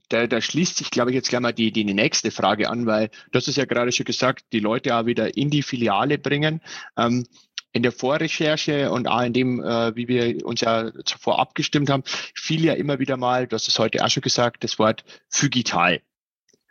da, 0.08 0.26
da 0.26 0.40
schließt 0.40 0.78
sich, 0.78 0.90
glaube 0.90 1.10
ich, 1.10 1.14
jetzt 1.14 1.28
gleich 1.28 1.40
mal 1.40 1.52
die, 1.52 1.70
die 1.70 1.84
nächste 1.84 2.30
Frage 2.30 2.68
an, 2.68 2.86
weil 2.86 3.10
das 3.32 3.46
ist 3.46 3.56
ja 3.56 3.64
gerade 3.64 3.92
schon 3.92 4.04
gesagt, 4.04 4.44
die 4.52 4.60
Leute 4.60 4.96
auch 4.96 5.06
wieder 5.06 5.36
in 5.36 5.50
die 5.50 5.62
Filiale 5.62 6.18
bringen. 6.18 6.60
Ähm, 6.96 7.26
in 7.72 7.84
der 7.84 7.92
Vorrecherche 7.92 8.90
und 8.90 9.06
auch 9.06 9.22
in 9.22 9.32
dem, 9.32 9.62
äh, 9.62 9.94
wie 9.94 10.08
wir 10.08 10.44
uns 10.44 10.60
ja 10.60 10.90
zuvor 11.04 11.38
abgestimmt 11.38 11.88
haben, 11.88 12.02
fiel 12.34 12.64
ja 12.64 12.72
immer 12.74 12.98
wieder 12.98 13.16
mal, 13.16 13.46
das 13.46 13.68
ist 13.68 13.78
heute 13.78 14.04
auch 14.04 14.10
schon 14.10 14.22
gesagt, 14.22 14.64
das 14.64 14.78
Wort 14.80 15.04
Phygital. 15.28 16.00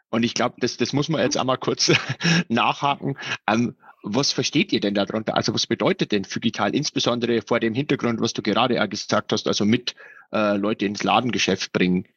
Und 0.10 0.24
ich 0.24 0.34
glaube, 0.34 0.56
das, 0.60 0.78
das 0.78 0.94
muss 0.94 1.10
man 1.10 1.22
jetzt 1.22 1.38
einmal 1.38 1.58
kurz 1.58 1.92
nachhaken. 2.48 3.18
Ähm, 3.48 3.76
was 4.02 4.32
versteht 4.32 4.72
ihr 4.72 4.80
denn 4.80 4.94
darunter? 4.94 5.36
Also 5.36 5.54
was 5.54 5.68
bedeutet 5.68 6.12
denn 6.12 6.26
Phygital, 6.26 6.74
insbesondere 6.74 7.42
vor 7.42 7.60
dem 7.60 7.74
Hintergrund, 7.74 8.22
was 8.22 8.34
du 8.34 8.42
gerade 8.42 8.88
gesagt 8.88 9.32
hast, 9.34 9.48
also 9.48 9.66
mit 9.66 9.96
äh, 10.32 10.56
Leute 10.56 10.86
ins 10.86 11.04
Ladengeschäft 11.04 11.74
bringen? 11.74 12.08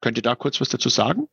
Könnt 0.00 0.18
ihr 0.18 0.22
da 0.22 0.34
kurz 0.34 0.60
was 0.60 0.68
dazu 0.68 0.90
sagen? 0.90 1.28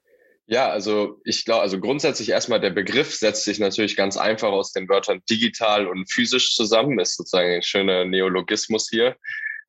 Ja, 0.48 0.70
also 0.70 1.20
ich 1.24 1.46
glaube, 1.46 1.62
also 1.62 1.80
grundsätzlich 1.80 2.30
erstmal 2.30 2.60
der 2.60 2.72
Begriff 2.72 3.14
setzt 3.14 3.44
sich 3.44 3.60
natürlich 3.60 3.96
ganz 3.96 4.18
einfach 4.18 4.50
aus 4.50 4.72
den 4.72 4.90
Wörtern 4.90 5.22
digital 5.30 5.88
und 5.88 6.12
physisch 6.12 6.56
zusammen, 6.56 7.00
ist 7.00 7.16
sozusagen 7.16 7.56
ein 7.56 7.64
schöner 7.64 8.06
Neologismus 8.06 8.90
hier. 8.90 9.16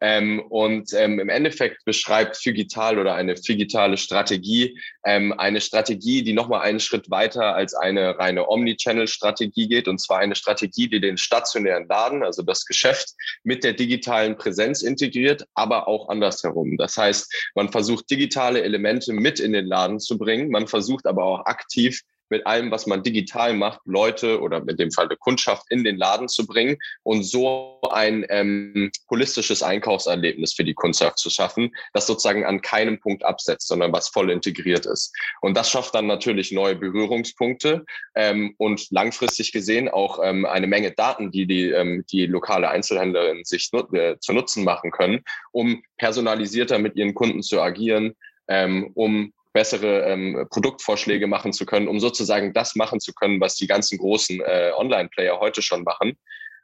Ähm, 0.03 0.41
und 0.41 0.93
ähm, 0.95 1.21
im 1.21 1.29
Endeffekt 1.29 1.85
beschreibt 1.85 2.37
Figital 2.37 2.99
oder 2.99 3.15
eine 3.15 3.37
Figitale 3.37 3.97
Strategie 3.97 4.77
ähm, 5.05 5.33
eine 5.39 5.61
Strategie, 5.61 6.23
die 6.23 6.33
nochmal 6.33 6.63
einen 6.63 6.81
Schritt 6.81 7.11
weiter 7.11 7.55
als 7.55 7.75
eine 7.75 8.19
reine 8.19 8.49
Omnichannel-Strategie 8.49 9.69
geht. 9.69 9.89
Und 9.89 10.01
zwar 10.01 10.19
eine 10.19 10.35
Strategie, 10.35 10.89
die 10.89 11.01
den 11.01 11.17
stationären 11.17 11.87
Laden, 11.89 12.23
also 12.23 12.43
das 12.43 12.67
Geschäft, 12.67 13.15
mit 13.45 13.65
der 13.65 13.73
digitalen 13.75 14.37
Präsenz 14.37 14.83
integriert, 14.83 15.47
aber 15.55 15.89
auch 15.89 16.09
andersherum. 16.09 16.77
Das 16.77 16.97
heißt, 16.97 17.53
man 17.55 17.71
versucht 17.71 18.11
digitale 18.11 18.63
Elemente 18.63 19.13
mit 19.13 19.41
in 19.41 19.53
den 19.53 19.67
Laden 19.67 20.01
zu 20.01 20.19
bringen. 20.19 20.51
Man 20.51 20.67
versucht 20.67 21.07
aber 21.07 21.25
auch 21.25 21.47
aktiv 21.47 22.03
mit 22.33 22.47
allem, 22.47 22.71
was 22.71 22.87
man 22.87 23.03
digital 23.03 23.53
macht, 23.53 23.81
Leute 23.85 24.41
oder 24.41 24.65
mit 24.65 24.81
dem 24.81 24.91
Fall 24.91 25.07
der 25.07 25.19
Kundschaft 25.19 25.65
in 25.69 25.85
den 25.85 25.99
Laden 25.99 26.29
zu 26.29 26.47
bringen 26.47 26.79
und 27.03 27.25
so 27.25 27.79
ein 27.91 28.25
ähm, 28.31 28.91
holistisches 29.11 29.63
Einkaufserlebnis 29.63 30.55
für 30.55 30.65
die 30.65 30.73
Kundschaft 30.73 31.19
zu 31.19 31.29
schaffen, 31.29 31.71
das 31.93 32.07
sozusagen 32.07 32.47
an 32.47 32.63
keinem 32.63 32.99
Punkt 32.99 33.23
absetzt, 33.23 33.69
sondern 33.69 33.93
was 33.93 34.09
voll 34.09 34.31
integriert 34.31 34.87
ist. 34.87 35.15
Und 35.43 35.57
das 35.59 35.71
schafft 35.71 35.95
dann 35.95 36.07
natürlich 36.07 36.53
neue 36.53 36.75
Berührungspunkte 36.75 37.85
ähm, 38.15 38.55
und 38.57 38.91
langfristig 38.91 39.53
gesehen 39.53 39.91
auch 39.91 40.19
ähm, 40.25 40.47
eine 40.47 40.67
Menge 40.67 40.93
Daten, 40.93 41.31
die 41.31 41.47
die, 41.47 41.69
ähm, 41.69 42.05
die 42.11 42.25
lokale 42.25 42.71
Einzelhändlerin 42.71 43.45
sich 43.45 43.69
nut 43.73 43.93
äh, 43.93 44.19
zu 44.21 44.33
Nutzen 44.33 44.65
machen 44.65 44.91
können, 44.91 45.21
um 45.53 45.83
personalisierter 45.99 46.79
mit 46.79 46.97
ihren 46.97 47.13
Kunden 47.13 47.43
zu 47.43 47.61
agieren, 47.61 48.15
ähm, 48.49 48.91
um 48.95 49.35
bessere 49.53 50.03
ähm, 50.03 50.47
Produktvorschläge 50.51 51.27
machen 51.27 51.53
zu 51.53 51.67
können, 51.67 51.89
um 51.89 52.01
sozusagen 52.01 52.53
das 52.53 52.75
machen 52.75 53.01
zu 53.01 53.13
können, 53.13 53.41
was 53.41 53.57
die 53.57 53.67
ganzen 53.67 53.99
großen 53.99 54.41
äh, 54.41 54.73
Online-Player 54.77 55.39
heute 55.41 55.63
schon 55.63 55.83
machen, 55.83 56.17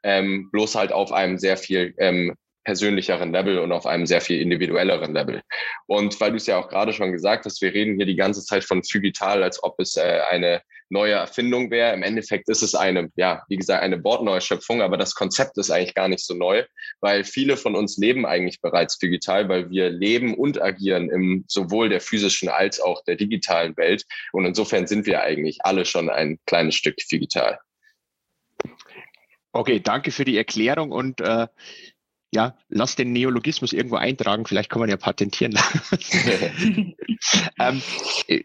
ähm, 0.02 0.50
bloß 0.50 0.74
halt 0.74 0.92
auf 0.92 1.12
einem 1.12 1.38
sehr 1.38 1.56
viel 1.56 1.94
ähm, 1.98 2.34
persönlicheren 2.64 3.32
Level 3.32 3.58
und 3.60 3.72
auf 3.72 3.86
einem 3.86 4.04
sehr 4.04 4.20
viel 4.20 4.42
individuelleren 4.42 5.14
Level. 5.14 5.40
Und 5.86 6.20
weil 6.20 6.30
du 6.30 6.36
es 6.36 6.46
ja 6.46 6.58
auch 6.58 6.68
gerade 6.68 6.92
schon 6.92 7.12
gesagt 7.12 7.46
hast, 7.46 7.62
wir 7.62 7.72
reden 7.72 7.96
hier 7.96 8.06
die 8.06 8.16
ganze 8.16 8.44
Zeit 8.44 8.64
von 8.64 8.82
Phygital, 8.84 9.42
als 9.42 9.62
ob 9.62 9.80
es 9.80 9.96
äh, 9.96 10.20
eine 10.30 10.60
neue 10.90 11.14
Erfindung 11.14 11.70
wäre. 11.70 11.94
Im 11.94 12.02
Endeffekt 12.02 12.48
ist 12.48 12.62
es 12.62 12.74
eine, 12.74 13.10
ja, 13.16 13.42
wie 13.48 13.56
gesagt, 13.56 13.82
eine 13.82 13.98
Bordneuschöpfung, 13.98 14.82
aber 14.82 14.96
das 14.96 15.14
Konzept 15.14 15.58
ist 15.58 15.70
eigentlich 15.70 15.94
gar 15.94 16.08
nicht 16.08 16.24
so 16.24 16.34
neu, 16.34 16.64
weil 17.00 17.24
viele 17.24 17.56
von 17.56 17.74
uns 17.74 17.96
leben 17.98 18.26
eigentlich 18.26 18.60
bereits 18.60 18.98
digital, 18.98 19.48
weil 19.48 19.70
wir 19.70 19.90
leben 19.90 20.34
und 20.34 20.60
agieren 20.60 21.10
im 21.10 21.44
sowohl 21.48 21.88
der 21.88 22.00
physischen 22.00 22.48
als 22.48 22.80
auch 22.80 23.02
der 23.04 23.16
digitalen 23.16 23.76
Welt. 23.76 24.04
Und 24.32 24.44
insofern 24.44 24.86
sind 24.86 25.06
wir 25.06 25.22
eigentlich 25.22 25.58
alle 25.62 25.84
schon 25.84 26.10
ein 26.10 26.38
kleines 26.46 26.74
Stück 26.74 26.96
digital. 26.96 27.58
Okay, 29.52 29.80
danke 29.80 30.12
für 30.12 30.24
die 30.24 30.36
Erklärung 30.36 30.92
und 30.92 31.20
äh, 31.20 31.46
ja, 32.30 32.54
lass 32.68 32.94
den 32.94 33.12
Neologismus 33.12 33.72
irgendwo 33.72 33.96
eintragen, 33.96 34.44
vielleicht 34.44 34.68
kann 34.68 34.80
man 34.80 34.90
ja 34.90 34.98
patentieren. 34.98 35.54
ähm, 37.58 37.82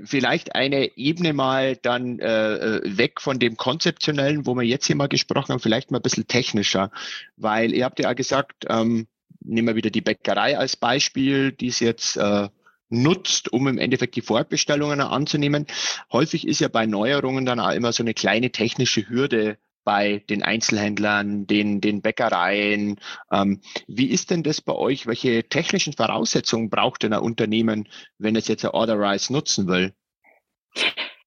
vielleicht 0.05 0.55
eine 0.55 0.97
Ebene 0.97 1.33
mal 1.33 1.75
dann 1.75 2.19
äh, 2.19 2.79
weg 2.85 3.19
von 3.19 3.39
dem 3.39 3.57
Konzeptionellen, 3.57 4.45
wo 4.45 4.55
wir 4.55 4.63
jetzt 4.63 4.85
hier 4.87 4.95
mal 4.95 5.09
gesprochen 5.09 5.51
haben, 5.51 5.59
vielleicht 5.59 5.91
mal 5.91 5.99
ein 5.99 6.03
bisschen 6.03 6.27
technischer, 6.27 6.91
weil 7.35 7.73
ihr 7.73 7.83
habt 7.83 7.99
ja 7.99 8.09
auch 8.09 8.15
gesagt, 8.15 8.65
ähm, 8.69 9.07
nehmen 9.41 9.67
wir 9.67 9.75
wieder 9.75 9.89
die 9.89 10.01
Bäckerei 10.01 10.57
als 10.57 10.77
Beispiel, 10.77 11.51
die 11.51 11.67
es 11.67 11.81
jetzt 11.81 12.15
äh, 12.15 12.47
nutzt, 12.89 13.51
um 13.51 13.67
im 13.67 13.79
Endeffekt 13.79 14.15
die 14.15 14.21
Vorbestellungen 14.21 15.01
anzunehmen. 15.01 15.67
Häufig 16.11 16.47
ist 16.47 16.61
ja 16.61 16.69
bei 16.69 16.85
Neuerungen 16.85 17.45
dann 17.45 17.59
auch 17.59 17.71
immer 17.71 17.91
so 17.91 18.03
eine 18.03 18.13
kleine 18.13 18.51
technische 18.51 19.09
Hürde 19.09 19.57
bei 19.83 20.23
den 20.29 20.43
Einzelhändlern, 20.43 21.47
den, 21.47 21.81
den 21.81 22.01
Bäckereien. 22.01 22.99
Ähm, 23.31 23.61
wie 23.87 24.07
ist 24.07 24.31
denn 24.31 24.43
das 24.43 24.61
bei 24.61 24.73
euch? 24.73 25.07
Welche 25.07 25.43
technischen 25.43 25.93
Voraussetzungen 25.93 26.69
braucht 26.69 27.03
denn 27.03 27.13
ein 27.13 27.19
Unternehmen, 27.19 27.87
wenn 28.17 28.35
es 28.35 28.47
jetzt 28.47 28.63
Orderize 28.65 29.31
nutzen 29.31 29.67
will? 29.67 29.93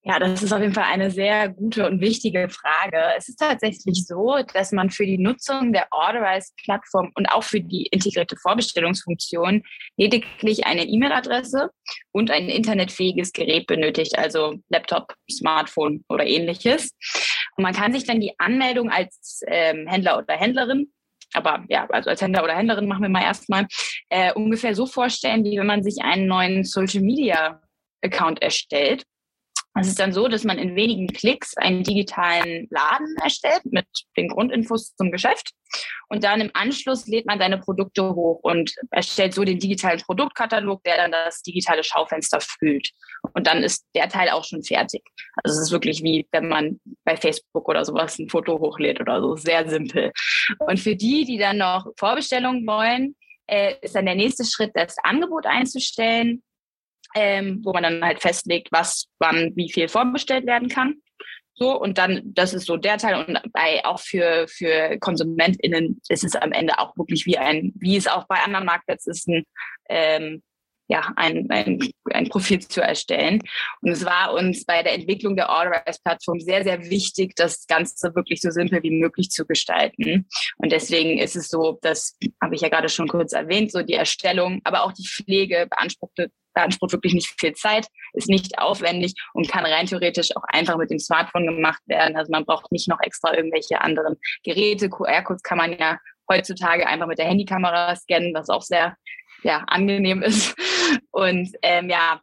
Ja, 0.08 0.20
das 0.20 0.40
ist 0.40 0.52
auf 0.52 0.60
jeden 0.60 0.72
Fall 0.72 0.84
eine 0.84 1.10
sehr 1.10 1.48
gute 1.48 1.84
und 1.84 2.00
wichtige 2.00 2.48
Frage. 2.48 2.96
Es 3.18 3.28
ist 3.28 3.40
tatsächlich 3.40 4.04
so, 4.06 4.36
dass 4.54 4.70
man 4.70 4.88
für 4.88 5.04
die 5.04 5.18
Nutzung 5.18 5.72
der 5.72 5.88
Orderize-Plattform 5.90 7.10
und 7.16 7.26
auch 7.26 7.42
für 7.42 7.60
die 7.60 7.88
integrierte 7.90 8.36
Vorbestellungsfunktion 8.36 9.64
lediglich 9.96 10.64
eine 10.64 10.84
E-Mail-Adresse 10.84 11.70
und 12.12 12.30
ein 12.30 12.48
internetfähiges 12.48 13.32
Gerät 13.32 13.66
benötigt, 13.66 14.16
also 14.16 14.54
Laptop, 14.68 15.12
Smartphone 15.28 16.04
oder 16.08 16.24
ähnliches. 16.24 16.92
Und 17.56 17.62
man 17.62 17.74
kann 17.74 17.92
sich 17.92 18.04
dann 18.04 18.20
die 18.20 18.38
Anmeldung 18.38 18.90
als 18.90 19.42
ähm, 19.46 19.86
Händler 19.86 20.18
oder 20.18 20.34
Händlerin 20.34 20.92
aber 21.32 21.64
ja, 21.68 21.86
also 21.90 22.10
als 22.10 22.22
Händler 22.22 22.44
oder 22.44 22.56
Händlerin 22.56 22.88
machen 22.88 23.02
wir 23.02 23.08
mal 23.08 23.22
erstmal 23.22 23.66
äh, 24.08 24.32
ungefähr 24.32 24.74
so 24.74 24.86
vorstellen, 24.86 25.44
wie 25.44 25.58
wenn 25.58 25.66
man 25.66 25.82
sich 25.82 26.02
einen 26.02 26.26
neuen 26.26 26.64
Social 26.64 27.02
Media 27.02 27.60
Account 28.02 28.42
erstellt. 28.42 29.04
Es 29.78 29.88
ist 29.88 29.98
dann 29.98 30.12
so, 30.12 30.26
dass 30.28 30.44
man 30.44 30.58
in 30.58 30.74
wenigen 30.74 31.06
Klicks 31.08 31.56
einen 31.56 31.82
digitalen 31.82 32.66
Laden 32.70 33.14
erstellt 33.22 33.60
mit 33.64 33.86
den 34.16 34.28
Grundinfos 34.28 34.94
zum 34.96 35.10
Geschäft. 35.10 35.50
Und 36.08 36.24
dann 36.24 36.40
im 36.40 36.50
Anschluss 36.54 37.06
lädt 37.06 37.26
man 37.26 37.38
seine 37.38 37.58
Produkte 37.58 38.14
hoch 38.14 38.40
und 38.42 38.72
erstellt 38.90 39.34
so 39.34 39.44
den 39.44 39.58
digitalen 39.58 40.00
Produktkatalog, 40.00 40.82
der 40.84 40.96
dann 40.96 41.12
das 41.12 41.42
digitale 41.42 41.84
Schaufenster 41.84 42.40
füllt. 42.40 42.90
Und 43.34 43.46
dann 43.46 43.62
ist 43.62 43.84
der 43.94 44.08
Teil 44.08 44.30
auch 44.30 44.44
schon 44.44 44.62
fertig. 44.62 45.02
Also 45.42 45.58
es 45.58 45.66
ist 45.66 45.72
wirklich 45.72 46.02
wie, 46.02 46.26
wenn 46.32 46.48
man 46.48 46.80
bei 47.04 47.16
Facebook 47.16 47.68
oder 47.68 47.84
sowas 47.84 48.18
ein 48.18 48.30
Foto 48.30 48.58
hochlädt 48.58 49.00
oder 49.00 49.20
so. 49.20 49.36
Sehr 49.36 49.68
simpel. 49.68 50.12
Und 50.58 50.80
für 50.80 50.96
die, 50.96 51.24
die 51.24 51.38
dann 51.38 51.58
noch 51.58 51.86
Vorbestellungen 51.98 52.66
wollen, 52.66 53.14
äh, 53.46 53.74
ist 53.82 53.94
dann 53.94 54.06
der 54.06 54.14
nächste 54.14 54.44
Schritt, 54.44 54.70
das 54.74 54.96
Angebot 55.02 55.46
einzustellen 55.46 56.42
ähm, 57.14 57.60
wo 57.64 57.72
man 57.72 57.82
dann 57.82 58.04
halt 58.04 58.20
festlegt, 58.20 58.68
was 58.70 59.06
wann 59.18 59.52
wie 59.56 59.70
viel 59.70 59.88
vorbestellt 59.88 60.46
werden 60.46 60.68
kann. 60.68 60.96
So, 61.58 61.80
und 61.80 61.96
dann, 61.96 62.20
das 62.24 62.52
ist 62.52 62.66
so 62.66 62.76
der 62.76 62.98
Teil. 62.98 63.24
Und 63.24 63.40
bei, 63.52 63.82
auch 63.84 64.00
für, 64.00 64.46
für 64.46 64.98
KonsumentInnen 65.00 66.00
ist 66.08 66.22
es 66.22 66.36
am 66.36 66.52
Ende 66.52 66.78
auch 66.78 66.94
wirklich 66.98 67.24
wie 67.24 67.38
ein, 67.38 67.72
wie 67.76 67.96
es 67.96 68.06
auch 68.06 68.26
bei 68.26 68.36
anderen 68.36 68.66
Marktplätzen 68.66 69.12
ist, 69.12 69.26
ein, 69.26 69.44
ähm, 69.88 70.42
ja, 70.88 71.12
ein, 71.16 71.50
ein, 71.50 71.80
ein 72.12 72.28
Profil 72.28 72.60
zu 72.60 72.82
erstellen. 72.82 73.40
Und 73.80 73.90
es 73.90 74.04
war 74.04 74.34
uns 74.34 74.66
bei 74.66 74.82
der 74.82 74.92
Entwicklung 74.92 75.34
der 75.34 75.48
Orderize-Plattform 75.48 76.40
sehr, 76.40 76.62
sehr 76.62 76.90
wichtig, 76.90 77.34
das 77.34 77.66
Ganze 77.66 78.14
wirklich 78.14 78.40
so 78.42 78.50
simpel 78.50 78.82
wie 78.82 78.90
möglich 78.90 79.30
zu 79.30 79.46
gestalten. 79.46 80.28
Und 80.58 80.72
deswegen 80.72 81.18
ist 81.18 81.36
es 81.36 81.48
so, 81.48 81.78
das 81.80 82.16
habe 82.40 82.54
ich 82.54 82.60
ja 82.60 82.68
gerade 82.68 82.90
schon 82.90 83.08
kurz 83.08 83.32
erwähnt, 83.32 83.72
so 83.72 83.82
die 83.82 83.94
Erstellung, 83.94 84.60
aber 84.64 84.84
auch 84.84 84.92
die 84.92 85.08
Pflege 85.08 85.66
beanspruchte 85.70 86.30
beansprucht 86.56 86.92
wirklich 86.92 87.14
nicht 87.14 87.32
viel 87.38 87.52
Zeit, 87.52 87.86
ist 88.14 88.28
nicht 88.28 88.58
aufwendig 88.58 89.14
und 89.34 89.48
kann 89.48 89.64
rein 89.64 89.86
theoretisch 89.86 90.34
auch 90.34 90.44
einfach 90.48 90.76
mit 90.76 90.90
dem 90.90 90.98
Smartphone 90.98 91.46
gemacht 91.46 91.82
werden. 91.86 92.16
Also 92.16 92.32
man 92.32 92.44
braucht 92.44 92.72
nicht 92.72 92.88
noch 92.88 92.98
extra 93.00 93.36
irgendwelche 93.36 93.80
anderen 93.80 94.16
Geräte. 94.42 94.88
QR-Codes 94.88 95.42
kann 95.42 95.58
man 95.58 95.78
ja 95.78 95.98
heutzutage 96.28 96.86
einfach 96.86 97.06
mit 97.06 97.18
der 97.18 97.26
Handykamera 97.26 97.94
scannen, 97.94 98.34
was 98.34 98.48
auch 98.48 98.62
sehr 98.62 98.96
ja, 99.42 99.62
angenehm 99.68 100.22
ist. 100.22 100.56
Und 101.12 101.50
ähm, 101.62 101.90
ja, 101.90 102.20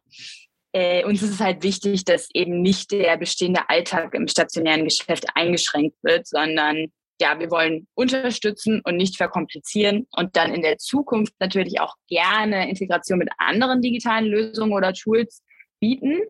äh, 0.72 1.04
uns 1.04 1.22
ist 1.22 1.30
es 1.30 1.40
halt 1.40 1.62
wichtig, 1.62 2.04
dass 2.04 2.28
eben 2.34 2.60
nicht 2.60 2.90
der 2.90 3.16
bestehende 3.16 3.68
Alltag 3.70 4.12
im 4.14 4.26
stationären 4.26 4.84
Geschäft 4.84 5.24
eingeschränkt 5.34 5.96
wird, 6.02 6.26
sondern 6.26 6.88
ja, 7.20 7.38
wir 7.38 7.50
wollen 7.50 7.86
unterstützen 7.94 8.80
und 8.84 8.96
nicht 8.96 9.16
verkomplizieren 9.16 10.06
und 10.12 10.36
dann 10.36 10.52
in 10.52 10.62
der 10.62 10.78
Zukunft 10.78 11.34
natürlich 11.38 11.80
auch 11.80 11.94
gerne 12.08 12.68
Integration 12.68 13.18
mit 13.18 13.30
anderen 13.38 13.80
digitalen 13.80 14.26
Lösungen 14.26 14.72
oder 14.72 14.92
Tools 14.92 15.42
bieten, 15.80 16.20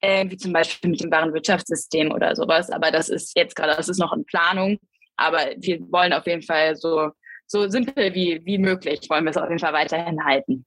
äh, 0.00 0.28
wie 0.28 0.36
zum 0.36 0.52
Beispiel 0.52 0.90
mit 0.90 1.02
dem 1.02 1.10
Warenwirtschaftssystem 1.10 2.12
oder 2.12 2.36
sowas. 2.36 2.70
Aber 2.70 2.90
das 2.90 3.08
ist 3.08 3.36
jetzt 3.36 3.56
gerade, 3.56 3.74
das 3.74 3.88
ist 3.88 3.98
noch 3.98 4.12
in 4.12 4.24
Planung. 4.24 4.78
Aber 5.16 5.50
wir 5.56 5.80
wollen 5.90 6.12
auf 6.12 6.26
jeden 6.26 6.42
Fall 6.42 6.76
so, 6.76 7.10
so 7.46 7.68
simpel 7.68 8.14
wie, 8.14 8.40
wie 8.44 8.58
möglich, 8.58 9.00
wollen 9.10 9.24
wir 9.24 9.30
es 9.30 9.36
auf 9.36 9.48
jeden 9.48 9.58
Fall 9.58 9.72
weiterhin 9.72 10.24
halten. 10.24 10.64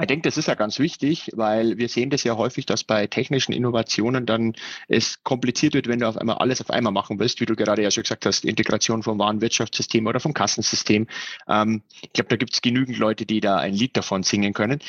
Ich 0.00 0.06
denke, 0.06 0.28
das 0.28 0.36
ist 0.36 0.46
ja 0.46 0.54
ganz 0.54 0.78
wichtig, 0.78 1.30
weil 1.34 1.78
wir 1.78 1.88
sehen 1.88 2.10
das 2.10 2.22
ja 2.22 2.36
häufig, 2.36 2.66
dass 2.66 2.84
bei 2.84 3.06
technischen 3.06 3.52
Innovationen 3.52 4.26
dann 4.26 4.54
es 4.86 5.22
kompliziert 5.24 5.74
wird, 5.74 5.88
wenn 5.88 5.98
du 5.98 6.08
auf 6.08 6.16
einmal 6.16 6.36
alles 6.36 6.60
auf 6.60 6.70
einmal 6.70 6.92
machen 6.92 7.18
willst, 7.18 7.40
wie 7.40 7.46
du 7.46 7.56
gerade 7.56 7.82
ja 7.82 7.90
schon 7.90 8.04
gesagt 8.04 8.26
hast, 8.26 8.44
Integration 8.44 9.02
vom 9.02 9.18
Warenwirtschaftssystem 9.18 10.06
oder 10.06 10.20
vom 10.20 10.34
Kassensystem. 10.34 11.08
Ähm, 11.48 11.82
ich 12.02 12.12
glaube, 12.12 12.28
da 12.28 12.36
gibt 12.36 12.52
es 12.52 12.60
genügend 12.62 12.98
Leute, 12.98 13.26
die 13.26 13.40
da 13.40 13.56
ein 13.56 13.74
Lied 13.74 13.96
davon 13.96 14.22
singen 14.22 14.52
können. 14.52 14.80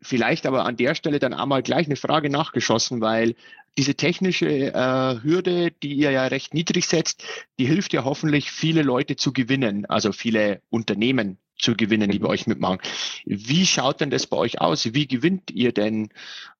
Vielleicht 0.00 0.46
aber 0.46 0.64
an 0.64 0.76
der 0.76 0.94
Stelle 0.94 1.18
dann 1.18 1.32
einmal 1.32 1.62
gleich 1.62 1.86
eine 1.86 1.96
Frage 1.96 2.28
nachgeschossen, 2.28 3.00
weil 3.00 3.34
diese 3.78 3.94
technische 3.94 4.48
äh, 4.48 5.22
Hürde, 5.22 5.70
die 5.70 5.94
ihr 5.94 6.10
ja 6.10 6.26
recht 6.26 6.54
niedrig 6.54 6.86
setzt, 6.86 7.24
die 7.58 7.66
hilft 7.66 7.92
ja 7.92 8.04
hoffentlich 8.04 8.50
viele 8.50 8.82
Leute 8.82 9.16
zu 9.16 9.32
gewinnen, 9.32 9.86
also 9.86 10.12
viele 10.12 10.60
Unternehmen 10.70 11.38
zu 11.62 11.74
gewinnen, 11.74 12.10
die 12.10 12.18
bei 12.18 12.28
euch 12.28 12.46
mitmachen. 12.46 12.78
Wie 13.24 13.66
schaut 13.66 14.00
denn 14.00 14.10
das 14.10 14.26
bei 14.26 14.36
euch 14.36 14.60
aus? 14.60 14.92
Wie 14.92 15.06
gewinnt 15.06 15.50
ihr 15.50 15.72
denn 15.72 16.10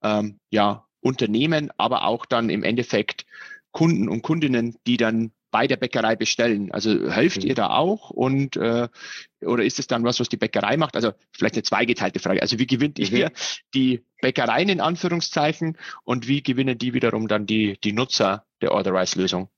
ähm, 0.02 0.38
ja 0.50 0.86
Unternehmen, 1.00 1.70
aber 1.76 2.04
auch 2.04 2.24
dann 2.24 2.48
im 2.48 2.62
Endeffekt 2.62 3.26
Kunden 3.72 4.08
und 4.08 4.22
Kundinnen, 4.22 4.76
die 4.86 4.96
dann 4.96 5.32
bei 5.50 5.66
der 5.66 5.76
Bäckerei 5.76 6.16
bestellen? 6.16 6.70
Also 6.72 7.10
helft 7.10 7.42
mhm. 7.42 7.48
ihr 7.48 7.54
da 7.54 7.70
auch 7.70 8.10
und 8.10 8.56
äh, 8.56 8.88
oder 9.42 9.64
ist 9.64 9.78
es 9.78 9.88
dann 9.88 10.04
was, 10.04 10.20
was 10.20 10.28
die 10.28 10.36
Bäckerei 10.36 10.76
macht? 10.76 10.96
Also 10.96 11.12
vielleicht 11.32 11.56
eine 11.56 11.64
zweigeteilte 11.64 12.20
Frage. 12.20 12.40
Also 12.40 12.58
wie 12.58 12.66
gewinnt 12.66 12.98
mhm. 12.98 13.16
ihr 13.16 13.32
die 13.74 14.04
Bäckereien 14.20 14.68
in 14.68 14.80
Anführungszeichen 14.80 15.76
und 16.04 16.28
wie 16.28 16.42
gewinnen 16.42 16.78
die 16.78 16.94
wiederum 16.94 17.28
dann 17.28 17.46
die, 17.46 17.78
die 17.82 17.92
Nutzer 17.92 18.46
der 18.60 18.72
Authorize-Lösung? 18.72 19.50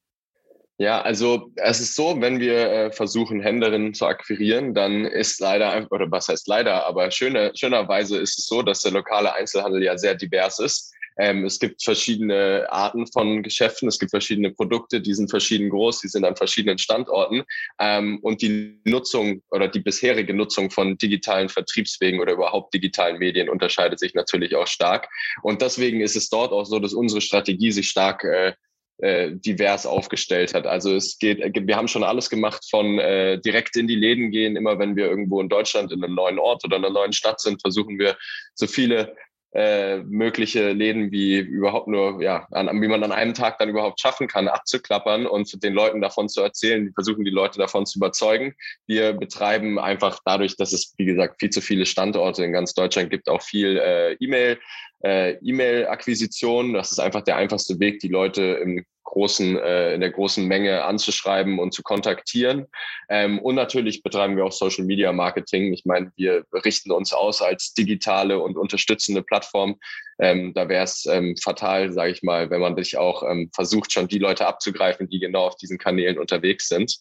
Ja, 0.77 1.01
also 1.03 1.53
es 1.55 1.79
ist 1.79 1.95
so, 1.95 2.21
wenn 2.21 2.41
wir 2.41 2.57
äh, 2.57 2.93
versuchen, 2.93 3.41
Händlerinnen 3.41 3.95
zu 3.95 4.07
akquirieren, 4.07 4.75
dann 4.75 5.05
ist 5.05 5.39
leider, 5.39 5.87
oder 5.93 6.11
was 6.11 6.27
heißt 6.27 6.49
leider, 6.49 6.85
aber 6.87 7.13
schöne, 7.13 7.53
schönerweise 7.55 8.19
ist 8.19 8.41
es 8.41 8.47
so, 8.47 8.61
dass 8.63 8.81
der 8.81 8.91
lokale 8.91 9.33
Einzelhandel 9.35 9.85
ja 9.85 9.97
sehr 9.97 10.17
divers 10.17 10.59
ist. 10.59 10.93
Ähm, 11.17 11.45
es 11.45 11.61
gibt 11.61 11.83
verschiedene 11.83 12.67
Arten 12.71 13.07
von 13.07 13.45
Geschäften, 13.45 13.87
es 13.87 14.01
gibt 14.01 14.11
verschiedene 14.11 14.51
Produkte, 14.51 15.01
die 15.01 15.15
sind 15.15 15.31
verschieden 15.31 15.71
groß, 15.71 16.01
die 16.01 16.09
sind 16.09 16.25
an 16.25 16.35
verschiedenen 16.35 16.79
Standorten. 16.79 17.45
Ähm, 17.79 18.19
und 18.23 18.43
die 18.43 18.81
Nutzung 18.85 19.43
oder 19.51 19.69
die 19.69 19.81
bisherige 19.81 20.35
Nutzung 20.35 20.71
von 20.71 20.99
digitalen 20.99 21.49
Vertriebswegen 21.49 22.19
oder 22.19 22.33
überhaupt 22.33 22.75
digitalen 22.75 23.19
Medien 23.19 23.49
unterscheidet 23.49 24.01
sich 24.01 24.15
natürlich 24.15 24.57
auch 24.57 24.67
stark. 24.67 25.09
Und 25.43 25.63
deswegen 25.63 26.01
ist 26.01 26.17
es 26.17 26.29
dort 26.31 26.53
auch 26.53 26.65
so, 26.65 26.81
dass 26.81 26.95
unsere 26.95 27.21
Strategie 27.21 27.71
sich 27.71 27.89
stark 27.89 28.25
äh, 28.25 28.55
äh, 28.99 29.33
divers 29.33 29.87
aufgestellt 29.87 30.55
hat. 30.55 30.67
Also 30.67 30.95
es 30.95 31.19
geht, 31.19 31.39
wir 31.39 31.77
haben 31.77 31.89
schon 31.89 32.05
alles 32.05 32.31
gemacht 32.31 32.65
von 32.71 32.99
äh, 32.99 33.41
direkt 33.41 33.77
in 33.77 33.89
die 33.89 33.97
Läden 33.97 34.31
gehen. 34.31 34.57
Immer 34.57 34.79
wenn 34.79 34.97
wir 34.97 35.07
irgendwo 35.07 35.41
in 35.41 35.49
Deutschland 35.49 35.93
in 35.93 36.03
einem 36.03 36.15
neuen 36.15 36.39
Ort 36.39 36.65
oder 36.65 36.77
einer 36.77 36.91
neuen 36.91 37.13
Stadt 37.13 37.41
sind, 37.41 37.61
versuchen 37.61 37.99
wir 37.99 38.17
so 38.55 38.67
viele 38.67 39.15
äh, 39.55 39.99
mögliche 39.99 40.73
Läden 40.73 41.13
wie 41.13 41.39
überhaupt 41.39 41.87
nur, 41.87 42.21
ja, 42.21 42.49
an, 42.51 42.83
wie 42.83 42.89
man 42.89 43.05
an 43.05 43.13
einem 43.13 43.35
Tag 43.35 43.59
dann 43.59 43.69
überhaupt 43.69 44.01
schaffen 44.01 44.27
kann, 44.27 44.49
abzuklappern 44.49 45.27
und 45.27 45.63
den 45.63 45.75
Leuten 45.75 46.01
davon 46.01 46.29
zu 46.29 46.43
erzählen. 46.43 46.93
Versuchen 46.93 47.25
die 47.25 47.31
Leute 47.31 47.59
davon 47.59 47.87
zu 47.87 48.01
überzeugen. 48.01 48.55
Wir 48.89 49.13
betreiben 49.13 49.79
einfach 49.79 50.19
dadurch, 50.25 50.57
dass 50.57 50.73
es, 50.73 50.95
wie 50.99 51.05
gesagt, 51.05 51.39
viel 51.39 51.51
zu 51.51 51.61
viele 51.61 51.87
Standorte 51.87 52.45
in 52.45 52.53
ganz 52.53 52.75
Deutschland 52.75 53.11
gibt, 53.11 53.29
auch 53.29 53.43
viel 53.43 53.79
äh, 53.79 54.15
E-Mail, 54.15 54.59
äh, 55.05 55.35
E-Mail-Akquisition. 55.41 56.75
Das 56.75 56.91
ist 56.91 56.99
einfach 56.99 57.23
der 57.23 57.37
einfachste 57.37 57.79
Weg, 57.79 58.01
die 58.01 58.09
Leute 58.09 58.59
im 58.61 58.85
großen, 59.05 59.59
äh, 59.59 59.95
in 59.95 60.01
der 60.01 60.11
großen 60.11 60.47
Menge 60.47 60.85
anzuschreiben 60.85 61.59
und 61.59 61.73
zu 61.73 61.83
kontaktieren. 61.83 62.67
Ähm, 63.09 63.39
und 63.39 63.55
natürlich 63.55 64.03
betreiben 64.03 64.37
wir 64.37 64.45
auch 64.45 64.53
Social 64.53 64.85
Media 64.85 65.13
Marketing. 65.13 65.73
Ich 65.73 65.85
meine, 65.85 66.11
wir 66.17 66.45
richten 66.53 66.91
uns 66.91 67.13
aus 67.13 67.41
als 67.41 67.75
digitale 67.75 68.41
und 68.41 68.57
unterstützende 68.57 69.23
Plattform. 69.23 69.79
Ähm, 70.19 70.53
da 70.55 70.69
wäre 70.69 70.85
es 70.85 71.07
ähm, 71.07 71.37
fatal, 71.37 71.93
sage 71.93 72.13
ich 72.13 72.23
mal, 72.23 72.51
wenn 72.51 72.61
man 72.61 72.77
sich 72.77 72.97
auch 72.97 73.23
ähm, 73.23 73.51
versucht, 73.55 73.93
schon 73.93 74.09
die 74.09 74.19
Leute 74.19 74.47
abzugreifen, 74.47 75.09
die 75.09 75.21
genau 75.21 75.47
auf 75.47 75.57
diesen 75.57 75.79
Kanälen 75.79 76.19
unterwegs 76.19 76.69
sind. 76.69 76.97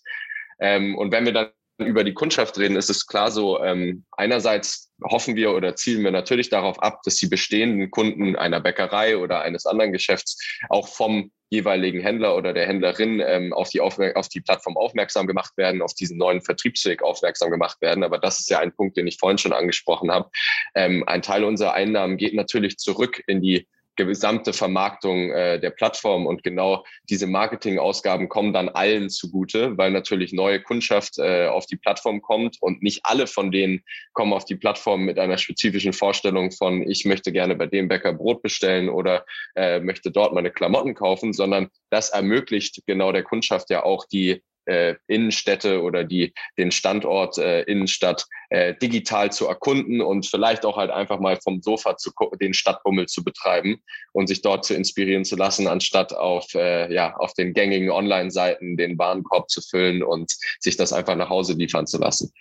Ähm, 0.59 0.95
und 0.97 1.11
wenn 1.11 1.25
wir 1.25 1.33
dann 1.33 1.49
über 1.77 2.03
die 2.03 2.13
Kundschaft 2.13 2.57
reden, 2.57 2.75
ist 2.75 2.89
es 2.89 3.07
klar 3.07 3.31
so, 3.31 3.63
ähm, 3.63 4.05
einerseits 4.11 4.91
hoffen 5.03 5.35
wir 5.35 5.53
oder 5.53 5.75
zielen 5.75 6.03
wir 6.03 6.11
natürlich 6.11 6.49
darauf 6.49 6.81
ab, 6.81 7.01
dass 7.03 7.15
die 7.15 7.27
bestehenden 7.27 7.91
Kunden 7.91 8.35
einer 8.35 8.59
Bäckerei 8.59 9.17
oder 9.17 9.41
eines 9.41 9.65
anderen 9.65 9.91
Geschäfts 9.91 10.37
auch 10.69 10.87
vom 10.87 11.31
jeweiligen 11.49 12.01
Händler 12.01 12.35
oder 12.35 12.51
der 12.51 12.67
Händlerin 12.67 13.21
ähm, 13.25 13.53
auf, 13.53 13.69
die 13.69 13.79
auf 13.79 13.97
die 13.97 14.41
Plattform 14.41 14.75
aufmerksam 14.75 15.27
gemacht 15.27 15.55
werden, 15.55 15.83
auf 15.83 15.93
diesen 15.93 16.17
neuen 16.17 16.41
Vertriebsweg 16.41 17.03
aufmerksam 17.03 17.51
gemacht 17.51 17.79
werden. 17.79 18.03
Aber 18.03 18.17
das 18.17 18.39
ist 18.39 18.49
ja 18.49 18.59
ein 18.59 18.75
Punkt, 18.75 18.97
den 18.97 19.05
ich 19.05 19.17
vorhin 19.17 19.37
schon 19.37 19.53
angesprochen 19.53 20.11
habe. 20.11 20.29
Ähm, 20.73 21.03
ein 21.05 21.21
Teil 21.21 21.43
unserer 21.43 21.73
Einnahmen 21.73 22.17
geht 22.17 22.33
natürlich 22.33 22.77
zurück 22.77 23.21
in 23.27 23.41
die 23.41 23.67
gesamte 23.95 24.53
Vermarktung 24.53 25.31
äh, 25.31 25.59
der 25.59 25.69
Plattform 25.69 26.25
und 26.25 26.43
genau 26.43 26.83
diese 27.09 27.27
Marketingausgaben 27.27 28.29
kommen 28.29 28.53
dann 28.53 28.69
allen 28.69 29.09
zugute, 29.09 29.77
weil 29.77 29.91
natürlich 29.91 30.33
neue 30.33 30.61
Kundschaft 30.61 31.17
äh, 31.19 31.47
auf 31.47 31.65
die 31.65 31.75
Plattform 31.75 32.21
kommt 32.21 32.57
und 32.61 32.81
nicht 32.81 33.01
alle 33.03 33.27
von 33.27 33.51
denen 33.51 33.83
kommen 34.13 34.33
auf 34.33 34.45
die 34.45 34.55
Plattform 34.55 35.03
mit 35.03 35.19
einer 35.19 35.37
spezifischen 35.37 35.93
Vorstellung 35.93 36.51
von, 36.51 36.89
ich 36.89 37.05
möchte 37.05 37.31
gerne 37.31 37.55
bei 37.55 37.67
dem 37.67 37.87
Bäcker 37.87 38.13
Brot 38.13 38.41
bestellen 38.41 38.89
oder 38.89 39.25
äh, 39.55 39.79
möchte 39.79 40.11
dort 40.11 40.33
meine 40.33 40.51
Klamotten 40.51 40.95
kaufen, 40.95 41.33
sondern 41.33 41.69
das 41.89 42.09
ermöglicht 42.09 42.81
genau 42.85 43.11
der 43.11 43.23
Kundschaft 43.23 43.69
ja 43.69 43.83
auch 43.83 44.05
die 44.05 44.41
äh, 44.65 44.95
Innenstädte 45.07 45.81
oder 45.81 46.03
die, 46.03 46.33
den 46.57 46.71
Standort 46.71 47.37
äh, 47.37 47.61
Innenstadt 47.63 48.25
äh, 48.49 48.73
digital 48.75 49.31
zu 49.31 49.47
erkunden 49.47 50.01
und 50.01 50.25
vielleicht 50.25 50.65
auch 50.65 50.77
halt 50.77 50.91
einfach 50.91 51.19
mal 51.19 51.39
vom 51.43 51.61
Sofa 51.61 51.97
zu 51.97 52.11
den 52.39 52.53
Stadtbummel 52.53 53.07
zu 53.07 53.23
betreiben 53.23 53.81
und 54.11 54.27
sich 54.27 54.41
dort 54.41 54.65
zu 54.65 54.73
inspirieren 54.73 55.25
zu 55.25 55.35
lassen, 55.35 55.67
anstatt 55.67 56.13
auf, 56.13 56.53
äh, 56.53 56.93
ja, 56.93 57.15
auf 57.15 57.33
den 57.33 57.53
gängigen 57.53 57.89
Online-Seiten 57.89 58.77
den 58.77 58.97
Warenkorb 58.97 59.49
zu 59.49 59.61
füllen 59.61 60.03
und 60.03 60.33
sich 60.59 60.77
das 60.77 60.93
einfach 60.93 61.15
nach 61.15 61.29
Hause 61.29 61.53
liefern 61.53 61.87
zu 61.87 61.99
lassen. 61.99 62.31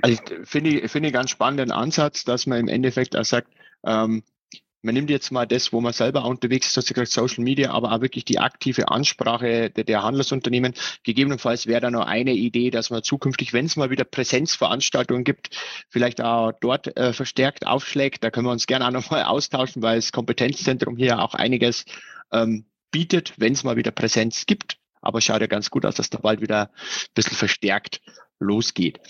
Also 0.00 0.20
ich 0.22 0.48
finde, 0.48 0.88
finde 0.88 1.10
ganz 1.10 1.30
spannenden 1.30 1.72
Ansatz, 1.72 2.24
dass 2.24 2.46
man 2.46 2.60
im 2.60 2.68
Endeffekt 2.68 3.16
auch 3.16 3.24
sagt, 3.24 3.48
ähm, 3.84 4.22
man 4.82 4.94
nimmt 4.94 5.10
jetzt 5.10 5.32
mal 5.32 5.46
das, 5.46 5.72
wo 5.72 5.80
man 5.80 5.92
selber 5.92 6.24
unterwegs 6.24 6.68
ist, 6.68 6.74
sozusagen 6.74 7.06
Social 7.06 7.42
Media, 7.42 7.72
aber 7.72 7.92
auch 7.92 8.00
wirklich 8.00 8.24
die 8.24 8.38
aktive 8.38 8.88
Ansprache 8.88 9.70
der, 9.70 9.84
der 9.84 10.02
Handelsunternehmen. 10.02 10.74
Gegebenenfalls 11.02 11.66
wäre 11.66 11.80
da 11.80 11.90
noch 11.90 12.06
eine 12.06 12.32
Idee, 12.32 12.70
dass 12.70 12.90
man 12.90 13.02
zukünftig, 13.02 13.52
wenn 13.52 13.66
es 13.66 13.76
mal 13.76 13.90
wieder 13.90 14.04
Präsenzveranstaltungen 14.04 15.24
gibt, 15.24 15.50
vielleicht 15.88 16.20
auch 16.20 16.52
dort 16.60 16.96
äh, 16.96 17.12
verstärkt 17.12 17.66
aufschlägt. 17.66 18.22
Da 18.22 18.30
können 18.30 18.46
wir 18.46 18.52
uns 18.52 18.66
gerne 18.66 18.86
auch 18.86 18.92
nochmal 18.92 19.24
austauschen, 19.24 19.82
weil 19.82 19.96
das 19.96 20.12
Kompetenzzentrum 20.12 20.96
hier 20.96 21.20
auch 21.20 21.34
einiges 21.34 21.84
ähm, 22.32 22.66
bietet, 22.90 23.34
wenn 23.36 23.54
es 23.54 23.64
mal 23.64 23.76
wieder 23.76 23.90
Präsenz 23.90 24.46
gibt. 24.46 24.78
Aber 25.00 25.20
schaut 25.20 25.40
ja 25.40 25.46
ganz 25.46 25.70
gut 25.70 25.86
aus, 25.86 25.94
dass 25.96 26.10
da 26.10 26.18
bald 26.18 26.40
wieder 26.40 26.70
ein 26.70 27.14
bisschen 27.14 27.36
verstärkt 27.36 28.00
losgeht. 28.40 29.00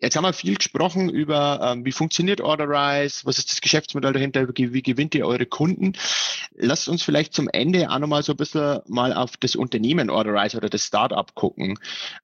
Jetzt 0.00 0.16
haben 0.16 0.24
wir 0.24 0.32
viel 0.32 0.56
gesprochen 0.56 1.08
über, 1.08 1.60
ähm, 1.62 1.84
wie 1.84 1.92
funktioniert 1.92 2.40
Orderize, 2.40 3.24
was 3.24 3.38
ist 3.38 3.50
das 3.50 3.60
Geschäftsmodell 3.60 4.12
dahinter, 4.12 4.48
wie, 4.54 4.82
gewinnt 4.82 5.14
ihr 5.14 5.26
eure 5.26 5.46
Kunden. 5.46 5.92
Lasst 6.54 6.88
uns 6.88 7.02
vielleicht 7.02 7.34
zum 7.34 7.48
Ende 7.48 7.90
auch 7.90 7.98
nochmal 7.98 8.22
so 8.22 8.32
ein 8.32 8.36
bisschen 8.36 8.80
mal 8.88 9.12
auf 9.12 9.36
das 9.36 9.56
Unternehmen 9.56 10.10
Orderize 10.10 10.56
oder 10.56 10.68
das 10.68 10.86
Startup 10.86 11.34
gucken. 11.34 11.78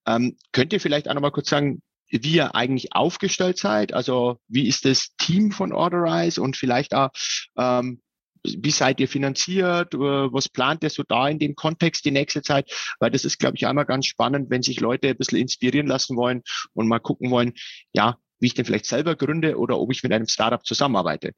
Ähm, 0.06 0.36
könnt 0.52 0.72
ihr 0.72 0.80
vielleicht 0.80 1.08
auch 1.08 1.14
nochmal 1.14 1.32
kurz 1.32 1.48
sagen, 1.48 1.82
wie 2.10 2.36
ihr 2.36 2.54
eigentlich 2.54 2.94
aufgestellt 2.94 3.58
seid? 3.58 3.92
Also 3.92 4.38
wie 4.48 4.66
ist 4.66 4.84
das 4.84 5.14
Team 5.16 5.52
von 5.52 5.72
Orderize 5.72 6.40
und 6.40 6.56
vielleicht 6.56 6.94
auch, 6.94 7.10
ähm, 7.56 8.00
wie 8.44 8.70
seid 8.70 9.00
ihr 9.00 9.08
finanziert? 9.08 9.94
Äh, 9.94 9.98
was 9.98 10.48
plant 10.48 10.82
ihr 10.82 10.90
so 10.90 11.02
da 11.02 11.28
in 11.28 11.38
dem 11.38 11.54
Kontext 11.54 12.04
die 12.04 12.10
nächste 12.10 12.42
Zeit? 12.42 12.70
Weil 13.00 13.10
das 13.10 13.24
ist, 13.24 13.38
glaube 13.38 13.56
ich, 13.56 13.66
einmal 13.66 13.86
ganz 13.86 14.06
spannend, 14.06 14.50
wenn 14.50 14.62
sich 14.62 14.80
Leute 14.80 15.08
ein 15.08 15.16
bisschen 15.16 15.38
inspirieren 15.38 15.86
lassen 15.86 16.16
wollen 16.16 16.42
und 16.74 16.88
mal 16.88 17.00
gucken 17.00 17.30
wollen, 17.30 17.54
ja, 17.92 18.16
wie 18.40 18.46
ich 18.46 18.54
denn 18.54 18.64
vielleicht 18.64 18.86
selber 18.86 19.16
gründe 19.16 19.58
oder 19.58 19.78
ob 19.78 19.90
ich 19.92 20.02
mit 20.02 20.12
einem 20.12 20.28
Startup 20.28 20.64
zusammenarbeite. 20.64 21.32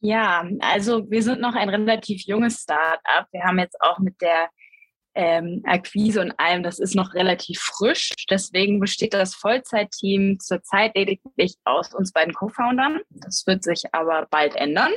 Ja, 0.00 0.48
also 0.60 1.10
wir 1.10 1.22
sind 1.22 1.40
noch 1.40 1.54
ein 1.54 1.68
relativ 1.68 2.22
junges 2.24 2.62
Startup. 2.62 3.26
Wir 3.32 3.42
haben 3.42 3.58
jetzt 3.58 3.78
auch 3.80 3.98
mit 3.98 4.20
der 4.20 4.48
ähm, 5.14 5.62
Akquise 5.64 6.20
und 6.20 6.32
allem, 6.38 6.62
das 6.62 6.78
ist 6.78 6.94
noch 6.94 7.14
relativ 7.14 7.60
frisch. 7.60 8.12
Deswegen 8.30 8.80
besteht 8.80 9.12
das 9.12 9.34
Vollzeitteam 9.34 10.38
zurzeit 10.38 10.94
lediglich 10.94 11.56
aus 11.64 11.92
uns 11.94 12.12
beiden 12.12 12.32
Co-Foundern. 12.32 13.00
Das 13.10 13.46
wird 13.46 13.64
sich 13.64 13.82
aber 13.92 14.26
bald 14.30 14.54
ändern. 14.56 14.92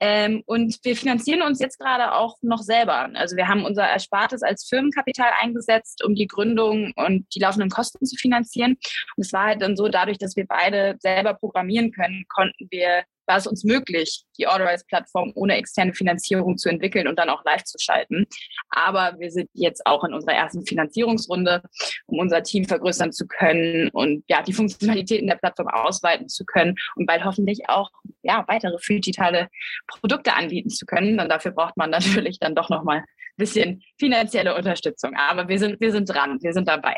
Ähm, 0.00 0.42
und 0.46 0.78
wir 0.82 0.96
finanzieren 0.96 1.42
uns 1.42 1.60
jetzt 1.60 1.78
gerade 1.78 2.12
auch 2.12 2.36
noch 2.42 2.62
selber. 2.62 3.10
Also 3.14 3.36
wir 3.36 3.48
haben 3.48 3.64
unser 3.64 3.88
Erspartes 3.88 4.42
als 4.42 4.66
Firmenkapital 4.68 5.30
eingesetzt, 5.40 6.04
um 6.04 6.14
die 6.14 6.26
Gründung 6.26 6.92
und 6.96 7.26
die 7.34 7.40
laufenden 7.40 7.70
Kosten 7.70 8.04
zu 8.06 8.16
finanzieren. 8.16 8.72
Und 9.16 9.24
es 9.24 9.32
war 9.32 9.46
halt 9.46 9.62
dann 9.62 9.76
so, 9.76 9.88
dadurch, 9.88 10.18
dass 10.18 10.36
wir 10.36 10.46
beide 10.46 10.96
selber 11.00 11.34
programmieren 11.34 11.92
können, 11.92 12.24
konnten 12.28 12.68
wir 12.70 13.04
war 13.26 13.36
es 13.36 13.46
uns 13.46 13.64
möglich, 13.64 14.24
die 14.38 14.46
Authorize-Plattform 14.46 15.32
ohne 15.34 15.56
externe 15.56 15.94
Finanzierung 15.94 16.58
zu 16.58 16.68
entwickeln 16.68 17.08
und 17.08 17.18
dann 17.18 17.28
auch 17.28 17.44
live 17.44 17.64
zu 17.64 17.78
schalten. 17.78 18.26
Aber 18.70 19.16
wir 19.18 19.30
sind 19.30 19.48
jetzt 19.52 19.86
auch 19.86 20.04
in 20.04 20.14
unserer 20.14 20.34
ersten 20.34 20.66
Finanzierungsrunde, 20.66 21.62
um 22.06 22.18
unser 22.18 22.42
Team 22.42 22.64
vergrößern 22.64 23.12
zu 23.12 23.26
können 23.26 23.88
und 23.90 24.24
ja, 24.28 24.42
die 24.42 24.52
Funktionalitäten 24.52 25.28
der 25.28 25.36
Plattform 25.36 25.68
ausweiten 25.68 26.28
zu 26.28 26.44
können 26.44 26.74
und 26.96 27.06
bald 27.06 27.24
hoffentlich 27.24 27.68
auch 27.68 27.90
ja, 28.22 28.44
weitere 28.48 28.76
digitale 28.88 29.48
Produkte 29.86 30.34
anbieten 30.34 30.70
zu 30.70 30.86
können. 30.86 31.20
Und 31.20 31.28
dafür 31.28 31.52
braucht 31.52 31.76
man 31.76 31.90
natürlich 31.90 32.38
dann 32.38 32.54
doch 32.54 32.70
nochmal 32.70 32.98
ein 32.98 33.04
bisschen 33.36 33.82
finanzielle 33.98 34.54
Unterstützung. 34.56 35.14
Aber 35.16 35.48
wir 35.48 35.58
sind, 35.58 35.80
wir 35.80 35.92
sind 35.92 36.08
dran, 36.08 36.38
wir 36.42 36.52
sind 36.52 36.68
dabei. 36.68 36.96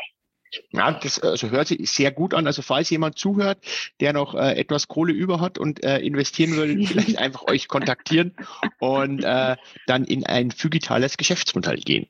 Ja, 0.71 0.91
das 0.91 1.19
also 1.19 1.49
hört 1.49 1.67
sich 1.67 1.89
sehr 1.89 2.11
gut 2.11 2.33
an. 2.33 2.47
Also 2.47 2.61
falls 2.61 2.89
jemand 2.89 3.17
zuhört, 3.17 3.59
der 3.99 4.13
noch 4.13 4.35
äh, 4.35 4.53
etwas 4.53 4.87
Kohle 4.87 5.13
über 5.13 5.39
hat 5.39 5.57
und 5.57 5.83
äh, 5.83 5.99
investieren 5.99 6.55
will, 6.57 6.85
vielleicht 6.87 7.17
einfach 7.17 7.43
euch 7.47 7.67
kontaktieren 7.67 8.33
und 8.79 9.23
äh, 9.23 9.55
dann 9.87 10.05
in 10.05 10.25
ein 10.25 10.49
digitales 10.49 11.17
Geschäftsmodell 11.17 11.77
gehen. 11.77 12.07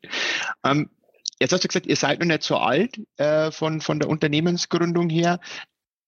Ähm, 0.64 0.90
jetzt 1.40 1.54
hast 1.54 1.64
du 1.64 1.68
gesagt, 1.68 1.88
ihr 1.88 1.96
seid 1.96 2.20
noch 2.20 2.28
nicht 2.28 2.44
so 2.44 2.58
alt 2.58 3.00
äh, 3.18 3.52
von, 3.52 3.82
von 3.82 4.00
der 4.00 4.10
Unternehmensgründung 4.10 5.10
her. 5.10 5.40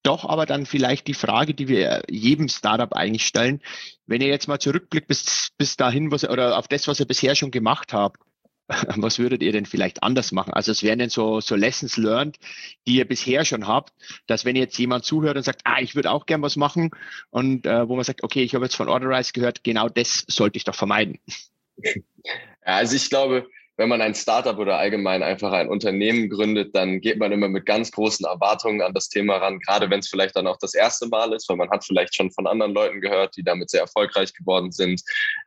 Doch 0.04 0.23
aber 0.23 0.45
dann 0.45 0.65
vielleicht 0.65 1.08
die 1.08 1.13
Frage, 1.13 1.54
die 1.54 1.67
wir 1.67 2.04
jedem 2.10 2.47
Startup 2.47 2.93
eigentlich 2.93 3.26
stellen, 3.26 3.62
wenn 4.06 4.21
ihr 4.21 4.30
jetzt 4.30 4.47
mal 4.47 4.60
zurückblickt 4.60 5.08
bis, 5.08 5.50
bis 5.58 5.76
dahin, 5.76 6.12
was 6.12 6.23
oder 6.23 6.58
auf 6.58 6.67
das, 6.69 6.88
was 6.88 7.00
ihr 7.00 7.06
bisher 7.06 7.36
schon 7.36 7.52
gemacht 7.52 7.91
habt, 7.91 8.21
was 8.97 9.19
würdet 9.19 9.41
ihr 9.43 9.51
denn 9.51 9.65
vielleicht 9.65 10.03
anders 10.03 10.32
machen? 10.32 10.53
Also 10.53 10.71
es 10.71 10.84
wären 10.84 10.99
denn 10.99 11.10
so, 11.10 11.39
so 11.39 11.56
Lessons 11.56 11.97
learned, 11.97 12.38
die 12.86 12.95
ihr 12.95 13.08
bisher 13.08 13.45
schon 13.45 13.67
habt, 13.67 13.93
dass 14.27 14.45
wenn 14.45 14.56
jetzt 14.56 14.77
jemand 14.77 15.06
zuhört 15.06 15.38
und 15.38 15.43
sagt, 15.43 15.62
ah, 15.63 15.80
ich 15.80 15.95
würde 15.95 16.12
auch 16.12 16.25
gern 16.25 16.41
was 16.41 16.56
machen 16.56 16.91
und 17.30 17.65
äh, 17.65 17.88
wo 17.88 17.95
man 17.95 18.03
sagt, 18.03 18.23
okay, 18.23 18.43
ich 18.43 18.56
habe 18.56 18.65
jetzt 18.65 18.75
von 18.75 18.89
Orderize 18.89 19.32
gehört, 19.34 19.63
genau 19.63 19.89
das 19.89 20.25
sollte 20.27 20.58
ich 20.58 20.63
doch 20.63 20.75
vermeiden. 20.75 21.19
Also 22.62 22.97
ich 22.97 23.10
glaube, 23.10 23.47
wenn 23.78 23.90
man 23.90 24.02
ein 24.02 24.16
Startup 24.16 24.58
oder 24.58 24.78
allgemein 24.78 25.22
einfach 25.22 25.52
ein 25.52 25.70
Unternehmen 25.70 26.30
gründet, 26.30 26.76
dann 26.76 27.00
geht 27.00 27.20
man 27.20 27.32
immer 27.32 27.48
mit 27.48 27.68
ganz 27.68 27.92
großen 27.92 28.26
Erwartungen 28.26 28.82
an 28.82 28.94
das 28.94 29.08
Thema 29.08 29.38
ran, 29.38 29.60
gerade 29.60 29.90
wenn 29.90 30.00
es 30.00 30.10
vielleicht 30.10 30.36
dann 30.36 30.48
auch 30.48 30.58
das 30.58 30.74
erste 30.74 31.08
Mal 31.08 31.32
ist, 31.34 31.48
weil 31.48 31.58
man 31.58 31.70
hat 31.70 31.86
vielleicht 31.86 32.16
schon 32.16 32.32
von 32.32 32.48
anderen 32.48 32.74
Leuten 32.74 33.02
gehört, 33.02 33.38
die 33.38 33.44
damit 33.44 33.70
sehr 33.70 33.82
erfolgreich 33.82 34.34
geworden 34.34 34.72
sind. 34.72 35.02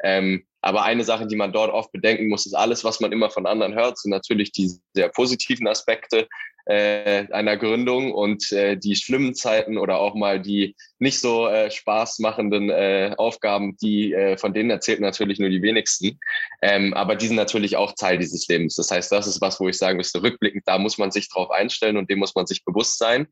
Ähm, 0.04 0.44
aber 0.62 0.84
eine 0.84 1.04
Sache, 1.04 1.26
die 1.26 1.36
man 1.36 1.52
dort 1.52 1.72
oft 1.72 1.90
bedenken 1.90 2.28
muss, 2.28 2.46
ist 2.46 2.54
alles, 2.54 2.84
was 2.84 3.00
man 3.00 3.12
immer 3.12 3.30
von 3.30 3.46
anderen 3.46 3.74
hört, 3.74 3.98
sind 3.98 4.10
natürlich 4.10 4.52
die 4.52 4.70
sehr 4.94 5.08
positiven 5.08 5.66
Aspekte 5.66 6.28
äh, 6.70 7.26
einer 7.32 7.56
Gründung 7.56 8.12
und 8.12 8.52
äh, 8.52 8.76
die 8.76 8.94
schlimmen 8.94 9.34
Zeiten 9.34 9.76
oder 9.76 9.98
auch 9.98 10.14
mal 10.14 10.40
die 10.40 10.76
nicht 11.00 11.18
so 11.18 11.48
äh, 11.48 11.68
spaßmachenden 11.68 12.70
äh, 12.70 13.14
Aufgaben, 13.18 13.76
die 13.76 14.12
äh, 14.12 14.36
von 14.38 14.54
denen 14.54 14.70
erzählt 14.70 15.00
natürlich 15.00 15.40
nur 15.40 15.48
die 15.48 15.62
wenigsten. 15.62 16.20
Ähm, 16.62 16.94
aber 16.94 17.16
die 17.16 17.26
sind 17.26 17.36
natürlich 17.36 17.76
auch 17.76 17.94
Teil 17.94 18.18
dieses 18.18 18.46
Lebens. 18.46 18.76
Das 18.76 18.90
heißt, 18.92 19.10
das 19.10 19.26
ist 19.26 19.40
was, 19.40 19.58
wo 19.58 19.68
ich 19.68 19.78
sagen 19.78 19.96
müsste, 19.96 20.22
rückblickend, 20.22 20.62
da 20.66 20.78
muss 20.78 20.96
man 20.96 21.10
sich 21.10 21.28
drauf 21.28 21.50
einstellen 21.50 21.96
und 21.96 22.08
dem 22.08 22.20
muss 22.20 22.36
man 22.36 22.46
sich 22.46 22.64
bewusst 22.64 22.98
sein. 22.98 23.26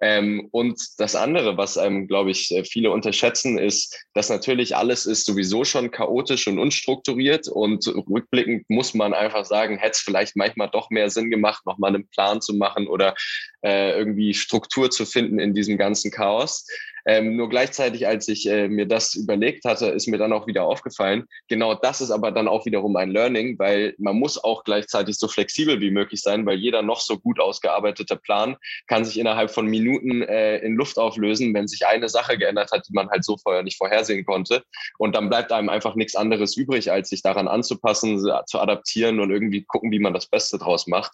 Ähm, 0.00 0.48
und 0.50 0.80
das 0.98 1.14
andere, 1.14 1.56
was 1.56 1.76
einem, 1.76 2.06
glaube 2.06 2.30
ich, 2.30 2.50
äh, 2.52 2.64
viele 2.64 2.90
unterschätzen, 2.90 3.58
ist, 3.58 3.96
dass 4.14 4.30
natürlich 4.30 4.76
alles 4.76 5.04
ist 5.04 5.26
sowieso 5.26 5.64
schon 5.64 5.90
chaotisch 5.90 6.46
und 6.48 6.58
unstrukturiert 6.58 7.48
und 7.48 7.86
rückblickend 7.86 8.68
muss 8.68 8.94
man 8.94 9.12
einfach 9.12 9.44
sagen, 9.44 9.76
hätte 9.76 9.92
es 9.92 10.00
vielleicht 10.00 10.36
manchmal 10.36 10.70
doch 10.70 10.90
mehr 10.90 11.10
Sinn 11.10 11.30
gemacht, 11.30 11.66
nochmal 11.66 11.94
einen 11.94 12.08
Plan 12.08 12.40
zu 12.40 12.54
machen 12.54 12.88
oder 12.88 13.14
äh, 13.62 13.92
irgendwie 13.98 14.32
Struktur 14.32 14.90
zu 14.90 15.04
finden 15.04 15.38
in 15.38 15.54
diesem 15.54 15.76
ganzen 15.76 16.10
Chaos. 16.10 16.66
Ähm, 17.06 17.36
nur 17.36 17.48
gleichzeitig, 17.48 18.06
als 18.06 18.28
ich 18.28 18.48
äh, 18.48 18.68
mir 18.68 18.86
das 18.86 19.14
überlegt 19.14 19.64
hatte, 19.64 19.86
ist 19.86 20.06
mir 20.06 20.18
dann 20.18 20.32
auch 20.32 20.46
wieder 20.46 20.64
aufgefallen, 20.64 21.26
genau 21.48 21.74
das 21.74 22.00
ist 22.00 22.10
aber 22.10 22.32
dann 22.32 22.48
auch 22.48 22.66
wiederum 22.66 22.96
ein 22.96 23.10
Learning, 23.10 23.58
weil 23.58 23.94
man 23.98 24.16
muss 24.16 24.42
auch 24.42 24.64
gleichzeitig 24.64 25.16
so 25.16 25.28
flexibel 25.28 25.80
wie 25.80 25.90
möglich 25.90 26.22
sein, 26.22 26.46
weil 26.46 26.58
jeder 26.58 26.82
noch 26.82 27.00
so 27.00 27.18
gut 27.18 27.40
ausgearbeitete 27.40 28.16
Plan 28.16 28.56
kann 28.86 29.04
sich 29.04 29.18
innerhalb 29.18 29.50
von 29.50 29.66
Minuten 29.66 30.22
äh, 30.22 30.58
in 30.58 30.74
Luft 30.74 30.98
auflösen, 30.98 31.54
wenn 31.54 31.68
sich 31.68 31.86
eine 31.86 32.08
Sache 32.08 32.38
geändert 32.38 32.72
hat, 32.72 32.86
die 32.88 32.92
man 32.92 33.10
halt 33.10 33.24
so 33.24 33.36
vorher 33.36 33.62
nicht 33.62 33.78
vorhersehen 33.78 34.24
konnte. 34.24 34.62
Und 34.98 35.14
dann 35.14 35.28
bleibt 35.28 35.52
einem 35.52 35.68
einfach 35.68 35.94
nichts 35.94 36.16
anderes 36.16 36.56
übrig, 36.56 36.90
als 36.90 37.08
sich 37.08 37.22
daran 37.22 37.48
anzupassen, 37.48 38.18
zu 38.46 38.58
adaptieren 38.58 39.20
und 39.20 39.30
irgendwie 39.30 39.62
gucken, 39.62 39.90
wie 39.90 39.98
man 39.98 40.14
das 40.14 40.26
Beste 40.26 40.58
draus 40.58 40.86
macht. 40.86 41.12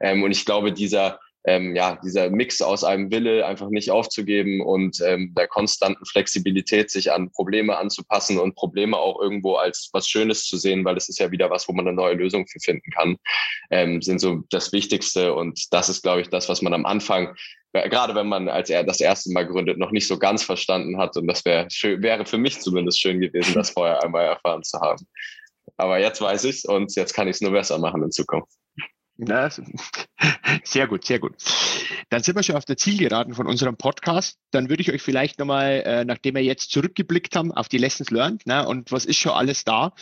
Ähm, 0.00 0.22
und 0.22 0.30
ich 0.30 0.44
glaube, 0.44 0.72
dieser 0.72 1.20
ähm, 1.48 1.74
ja, 1.74 1.98
dieser 2.04 2.28
Mix 2.28 2.60
aus 2.60 2.84
einem 2.84 3.10
Wille, 3.10 3.46
einfach 3.46 3.70
nicht 3.70 3.90
aufzugeben 3.90 4.60
und 4.60 5.00
ähm, 5.00 5.32
der 5.34 5.48
konstanten 5.48 6.04
Flexibilität, 6.04 6.90
sich 6.90 7.10
an 7.10 7.30
Probleme 7.30 7.78
anzupassen 7.78 8.38
und 8.38 8.54
Probleme 8.54 8.98
auch 8.98 9.18
irgendwo 9.18 9.54
als 9.54 9.88
was 9.94 10.06
Schönes 10.06 10.44
zu 10.44 10.58
sehen, 10.58 10.84
weil 10.84 10.98
es 10.98 11.08
ist 11.08 11.18
ja 11.18 11.30
wieder 11.30 11.48
was, 11.48 11.66
wo 11.66 11.72
man 11.72 11.88
eine 11.88 11.96
neue 11.96 12.14
Lösung 12.14 12.46
für 12.46 12.60
finden 12.60 12.90
kann, 12.90 13.16
ähm, 13.70 14.02
sind 14.02 14.20
so 14.20 14.42
das 14.50 14.72
Wichtigste. 14.72 15.32
Und 15.32 15.72
das 15.72 15.88
ist, 15.88 16.02
glaube 16.02 16.20
ich, 16.20 16.28
das, 16.28 16.50
was 16.50 16.60
man 16.60 16.74
am 16.74 16.84
Anfang 16.84 17.34
äh, 17.72 17.88
gerade 17.88 18.14
wenn 18.14 18.28
man 18.28 18.48
als 18.48 18.68
er 18.68 18.84
das 18.84 19.00
erste 19.00 19.32
Mal 19.32 19.46
gründet, 19.46 19.78
noch 19.78 19.90
nicht 19.90 20.06
so 20.06 20.18
ganz 20.18 20.42
verstanden 20.42 20.98
hat. 20.98 21.16
Und 21.16 21.26
das 21.28 21.46
wäre 21.46 21.66
wäre 22.02 22.26
für 22.26 22.38
mich 22.38 22.60
zumindest 22.60 23.00
schön 23.00 23.20
gewesen, 23.20 23.54
das 23.54 23.70
vorher 23.70 24.02
einmal 24.04 24.26
erfahren 24.26 24.62
zu 24.62 24.78
haben. 24.80 25.06
Aber 25.78 25.98
jetzt 25.98 26.20
weiß 26.20 26.44
ich 26.44 26.56
es 26.56 26.64
und 26.66 26.94
jetzt 26.94 27.14
kann 27.14 27.28
ich 27.28 27.36
es 27.36 27.40
nur 27.40 27.52
besser 27.52 27.78
machen 27.78 28.02
in 28.02 28.10
Zukunft. 28.10 28.52
Na, 29.20 29.50
sehr 30.64 30.86
gut, 30.86 31.04
sehr 31.04 31.18
gut. 31.18 31.34
Dann 32.08 32.22
sind 32.22 32.36
wir 32.36 32.44
schon 32.44 32.54
auf 32.54 32.64
der 32.64 32.76
Zielgeraden 32.76 33.34
von 33.34 33.48
unserem 33.48 33.76
Podcast. 33.76 34.38
Dann 34.52 34.68
würde 34.70 34.80
ich 34.80 34.92
euch 34.92 35.02
vielleicht 35.02 35.40
nochmal, 35.40 35.82
äh, 35.84 36.04
nachdem 36.04 36.36
wir 36.36 36.44
jetzt 36.44 36.70
zurückgeblickt 36.70 37.34
haben 37.34 37.50
auf 37.50 37.68
die 37.68 37.78
Lessons 37.78 38.10
learned 38.10 38.46
ne, 38.46 38.66
und 38.66 38.92
was 38.92 39.04
ist 39.04 39.18
schon 39.18 39.32
alles 39.32 39.64
da, 39.64 39.92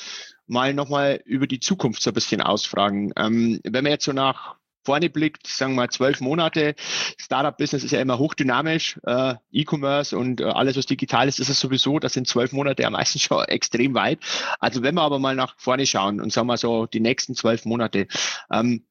mal 0.47 0.75
nochmal 0.75 1.23
über 1.25 1.47
die 1.47 1.61
Zukunft 1.61 2.03
so 2.03 2.11
ein 2.11 2.15
bisschen 2.15 2.43
ausfragen. 2.43 3.13
Ähm, 3.17 3.59
wenn 3.65 3.85
man 3.85 3.93
jetzt 3.93 4.05
so 4.05 4.13
nach 4.13 4.57
vorne 4.85 5.09
blickt, 5.09 5.47
sagen 5.47 5.73
wir 5.73 5.83
mal 5.83 5.91
zwölf 5.91 6.21
Monate, 6.21 6.75
Startup-Business 7.19 7.85
ist 7.85 7.93
ja 7.93 8.01
immer 8.03 8.19
hochdynamisch, 8.19 9.01
äh, 9.05 9.35
E-Commerce 9.51 10.17
und 10.17 10.43
äh, 10.43 10.45
alles, 10.45 10.77
was 10.77 10.85
digital 10.85 11.27
ist, 11.27 11.41
ist 11.41 11.49
es 11.49 11.59
sowieso, 11.59 11.99
das 11.99 12.13
sind 12.13 12.29
zwölf 12.29 12.53
Monate 12.53 12.83
ja 12.83 12.91
meistens 12.91 13.23
schon 13.23 13.43
extrem 13.47 13.95
weit. 13.95 14.21
Also 14.61 14.83
wenn 14.83 14.95
wir 14.95 15.03
aber 15.03 15.19
mal 15.19 15.35
nach 15.35 15.55
vorne 15.57 15.87
schauen 15.87 16.21
und 16.21 16.35
sagen 16.35 16.49
wir 16.49 16.59
so 16.59 16.85
die 16.85 17.01
nächsten 17.01 17.35
zwölf 17.35 17.65
Monate, 17.65 18.09
ähm, 18.53 18.85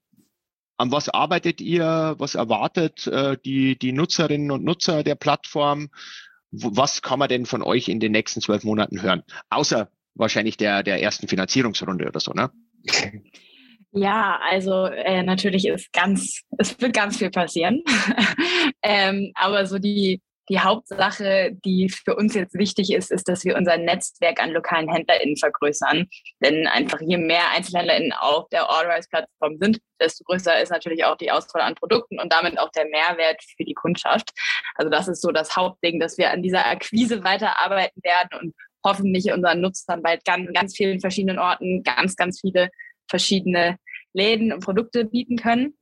an 0.77 0.91
was 0.91 1.09
arbeitet 1.09 1.61
ihr? 1.61 2.15
Was 2.17 2.35
erwartet 2.35 3.07
äh, 3.07 3.37
die, 3.43 3.77
die 3.77 3.91
Nutzerinnen 3.91 4.51
und 4.51 4.63
Nutzer 4.63 5.03
der 5.03 5.15
Plattform? 5.15 5.89
Was 6.51 7.01
kann 7.01 7.19
man 7.19 7.29
denn 7.29 7.45
von 7.45 7.61
euch 7.61 7.89
in 7.89 7.99
den 7.99 8.11
nächsten 8.11 8.41
zwölf 8.41 8.63
Monaten 8.63 9.01
hören? 9.01 9.23
Außer 9.49 9.89
wahrscheinlich 10.15 10.57
der, 10.57 10.83
der 10.83 11.01
ersten 11.01 11.27
Finanzierungsrunde 11.27 12.07
oder 12.07 12.19
so, 12.19 12.31
ne? 12.33 12.51
Ja, 13.97 14.37
also 14.51 14.87
äh, 14.87 15.23
natürlich 15.23 15.65
ist 15.65 15.93
ganz, 15.93 16.41
es 16.57 16.77
wird 16.81 16.93
ganz 16.93 17.15
viel 17.15 17.29
passieren. 17.29 17.81
ähm, 18.83 19.31
aber 19.35 19.65
so 19.67 19.79
die, 19.79 20.21
die 20.49 20.59
Hauptsache, 20.59 21.57
die 21.65 21.89
für 21.89 22.15
uns 22.15 22.35
jetzt 22.35 22.53
wichtig 22.53 22.93
ist, 22.93 23.11
ist, 23.11 23.27
dass 23.27 23.45
wir 23.45 23.55
unser 23.55 23.77
Netzwerk 23.77 24.41
an 24.41 24.51
lokalen 24.51 24.91
HändlerInnen 24.91 25.37
vergrößern. 25.37 26.07
Denn 26.43 26.67
einfach 26.67 26.99
je 27.01 27.17
mehr 27.17 27.49
EinzelhändlerInnen 27.55 28.13
auf 28.13 28.47
der 28.49 28.69
Orderize-Plattform 28.69 29.57
sind, 29.59 29.79
desto 29.99 30.23
größer 30.25 30.61
ist 30.61 30.69
natürlich 30.69 31.03
auch 31.05 31.17
die 31.17 31.31
Auswahl 31.31 31.63
an 31.63 31.75
Produkten 31.75 32.19
und 32.19 32.31
damit 32.31 32.59
auch 32.59 32.69
der 32.71 32.85
Mehrwert 32.85 33.41
für 33.57 33.63
die 33.63 33.73
Kundschaft. 33.73 34.31
Also 34.75 34.89
das 34.89 35.07
ist 35.07 35.21
so 35.21 35.31
das 35.31 35.55
Hauptding, 35.55 35.99
dass 35.99 36.17
wir 36.17 36.31
an 36.31 36.43
dieser 36.43 36.65
Akquise 36.67 37.23
weiterarbeiten 37.23 38.01
werden 38.03 38.39
und 38.39 38.55
hoffentlich 38.85 39.31
unseren 39.31 39.61
Nutzern 39.61 40.03
bald 40.03 40.23
ganz, 40.25 40.51
ganz 40.53 40.75
vielen 40.75 40.99
verschiedenen 40.99 41.39
Orten 41.39 41.83
ganz, 41.83 42.15
ganz 42.15 42.41
viele 42.41 42.69
verschiedene 43.09 43.77
Läden 44.13 44.53
und 44.53 44.63
Produkte 44.63 45.05
bieten 45.05 45.37
können. 45.37 45.75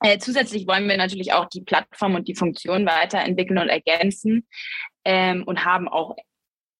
Äh, 0.00 0.18
zusätzlich 0.18 0.66
wollen 0.66 0.88
wir 0.88 0.96
natürlich 0.96 1.32
auch 1.32 1.46
die 1.46 1.62
Plattform 1.62 2.14
und 2.14 2.28
die 2.28 2.34
Funktion 2.34 2.86
weiterentwickeln 2.86 3.58
und 3.58 3.68
ergänzen 3.68 4.46
ähm, 5.04 5.44
und 5.44 5.64
haben 5.64 5.88
auch, 5.88 6.16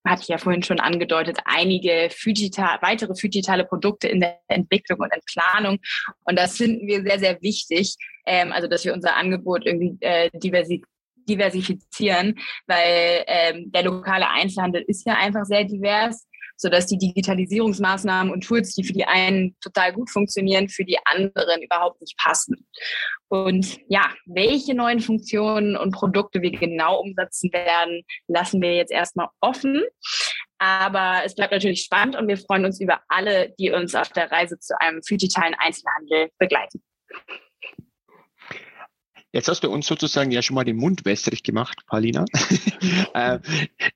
hatte 0.06 0.22
ich 0.22 0.28
ja 0.28 0.38
vorhin 0.38 0.62
schon 0.62 0.80
angedeutet, 0.80 1.38
einige 1.44 2.09
Fujita, 2.11 2.78
weitere 2.80 3.12
digitale 3.12 3.66
Produkte 3.66 4.09
in 4.09 4.20
der 4.20 4.40
Entwicklung 4.48 5.00
und 5.00 5.12
in 5.12 5.20
Planung. 5.26 5.78
Und 6.24 6.38
das 6.38 6.56
finden 6.56 6.87
wir 6.87 7.02
sehr, 7.02 7.18
sehr 7.18 7.42
wichtig, 7.42 7.96
ähm, 8.26 8.52
also 8.52 8.68
dass 8.68 8.85
wir 8.85 8.94
unser 8.94 9.16
Angebot 9.16 9.66
irgendwie 9.66 9.96
äh, 10.00 10.30
diversi 10.35 10.83
diversifizieren, 11.28 12.40
weil 12.66 13.24
ähm, 13.26 13.70
der 13.70 13.85
lokale 13.85 14.28
Einzelhandel 14.28 14.83
ist 14.88 15.06
ja 15.06 15.14
einfach 15.14 15.44
sehr 15.44 15.64
divers 15.64 16.26
sodass 16.61 16.87
die 16.87 16.99
Digitalisierungsmaßnahmen 16.99 18.31
und 18.31 18.42
Tools, 18.42 18.75
die 18.75 18.85
für 18.85 18.92
die 18.92 19.07
einen 19.07 19.57
total 19.62 19.94
gut 19.94 20.11
funktionieren, 20.11 20.68
für 20.68 20.85
die 20.85 20.99
anderen 21.05 21.62
überhaupt 21.62 22.03
nicht 22.03 22.18
passen. 22.18 22.66
Und 23.29 23.79
ja, 23.88 24.11
welche 24.27 24.75
neuen 24.75 25.01
Funktionen 25.01 25.75
und 25.75 25.92
Produkte 25.92 26.42
wir 26.42 26.51
genau 26.51 27.01
umsetzen 27.01 27.51
werden, 27.53 28.03
lassen 28.29 28.61
wir 28.61 28.75
jetzt 28.75 28.92
erstmal 28.92 29.29
offen. 29.40 29.83
Aber 30.59 31.23
es 31.25 31.35
bleibt 31.35 31.53
natürlich 31.53 31.83
spannend 31.83 32.16
und 32.16 32.29
wir 32.29 32.37
freuen 32.37 32.66
uns 32.66 32.79
über 32.79 33.01
alle, 33.09 33.55
die 33.59 33.70
uns 33.70 33.94
auf 33.94 34.11
der 34.11 34.31
Reise 34.31 34.59
zu 34.59 34.79
einem 34.79 35.01
digitalen 35.01 35.55
Einzelhandel 35.55 36.29
begleiten. 36.38 36.83
Jetzt 39.33 39.49
hast 39.49 39.62
du 39.62 39.71
uns 39.71 39.87
sozusagen 39.87 40.33
ja 40.33 40.43
schon 40.43 40.57
mal 40.57 40.64
den 40.64 40.77
Mund 40.77 41.05
wässrig 41.05 41.43
gemacht, 41.45 41.87
Paulina. 41.87 42.25
äh, 43.14 43.38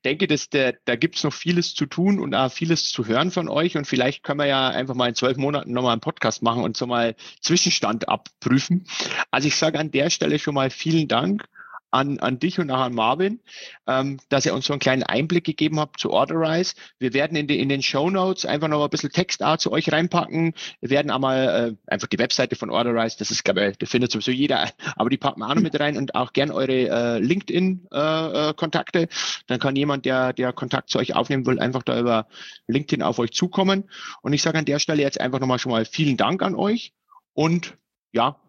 denke, 0.05 0.29
dass 0.29 0.49
der, 0.49 0.77
da 0.85 0.95
gibt 0.95 1.17
es 1.17 1.25
noch 1.25 1.33
vieles 1.33 1.75
zu 1.75 1.87
tun 1.87 2.21
und 2.21 2.35
auch 2.35 2.53
vieles 2.53 2.91
zu 2.91 3.07
hören 3.07 3.33
von 3.33 3.49
euch. 3.49 3.77
Und 3.77 3.87
vielleicht 3.87 4.23
können 4.23 4.39
wir 4.39 4.47
ja 4.47 4.69
einfach 4.69 4.95
mal 4.95 5.09
in 5.09 5.17
zwölf 5.17 5.37
Monaten 5.37 5.73
nochmal 5.73 5.93
einen 5.93 6.01
Podcast 6.01 6.43
machen 6.43 6.63
und 6.63 6.77
so 6.77 6.87
mal 6.87 7.17
Zwischenstand 7.41 8.09
abprüfen. 8.09 8.87
Also 9.33 9.49
ich 9.49 9.57
sage 9.57 9.79
an 9.79 9.91
der 9.91 10.11
Stelle 10.11 10.39
schon 10.39 10.55
mal 10.55 10.71
vielen 10.71 11.09
Dank 11.09 11.49
an, 11.95 12.19
an 12.19 12.41
dich 12.41 12.59
und 12.59 12.71
auch 12.71 12.81
an 12.81 12.93
Marvin, 12.93 13.41
ähm, 13.87 14.19
dass 14.29 14.45
ihr 14.45 14.53
uns 14.53 14.67
so 14.67 14.73
einen 14.73 14.81
kleinen 14.81 15.05
Einblick 15.05 15.45
gegeben 15.45 15.79
habt 15.79 16.01
zu 16.01 16.11
Orderize. 16.11 16.75
Wir 16.99 17.15
werden 17.15 17.37
in, 17.37 17.47
die, 17.47 17.61
in 17.61 17.69
den 17.69 17.83
Show 17.83 18.11
Notes 18.11 18.45
einfach 18.45 18.67
noch 18.67 18.83
ein 18.83 18.91
bisschen 18.91 19.11
Textart 19.11 19.61
zu 19.61 19.71
euch 19.71 19.93
reinpacken. 19.93 20.55
Wir 20.81 20.91
werden 20.91 21.13
einmal 21.13 21.77
äh, 21.87 21.91
einfach 21.93 22.09
die 22.09 22.19
Webseite 22.19 22.57
von 22.57 22.71
Orderize, 22.71 23.17
das 23.19 23.31
ist, 23.31 23.45
glaube 23.45 23.69
ich, 23.69 23.79
das 23.79 23.89
findet 23.89 24.11
sowieso 24.11 24.33
jeder, 24.33 24.71
aber 24.97 25.09
die 25.09 25.17
packen 25.17 25.41
wir 25.41 25.49
auch 25.49 25.55
noch 25.55 25.63
mit 25.63 25.79
rein 25.79 25.97
und 25.97 26.17
auch 26.17 26.33
gern 26.33 26.51
eure 26.51 26.89
äh, 26.89 27.19
LinkedIn-Kontakte. 27.19 28.99
Äh, 28.99 29.05
äh 29.05 29.09
Dann 29.47 29.61
kann 29.61 29.77
jemand, 29.77 30.05
der, 30.05 30.33
der 30.33 30.53
Kontakt 30.53 30.91
zu 30.91 30.99
euch 30.99 31.15
aufnehmen 31.15 31.47
will, 31.47 31.61
einfach 31.61 31.85
da 31.85 31.99
über 31.99 32.27
LinkedIn 32.67 33.03
auf 33.03 33.21
euch 33.21 33.31
zukommen. 33.31 33.89
Und 34.21 34.33
ich 34.33 34.43
sage 34.43 34.59
an 34.59 34.65
der 34.65 34.81
Stelle 34.81 35.03
jetzt 35.03 35.21
einfach 35.21 35.39
nochmal 35.39 35.61
schon 35.61 35.71
mal 35.71 35.85
vielen 35.85 36.17
Dank 36.17 36.43
an 36.43 36.57
euch 36.57 36.93
und 37.35 37.77
ja, 38.13 38.41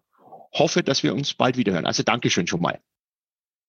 hoffe, 0.52 0.82
dass 0.82 1.04
wir 1.04 1.14
uns 1.14 1.34
bald 1.34 1.56
wieder 1.56 1.72
hören. 1.74 1.86
Also 1.86 2.02
Dankeschön 2.02 2.46
schon 2.46 2.60
mal. 2.60 2.80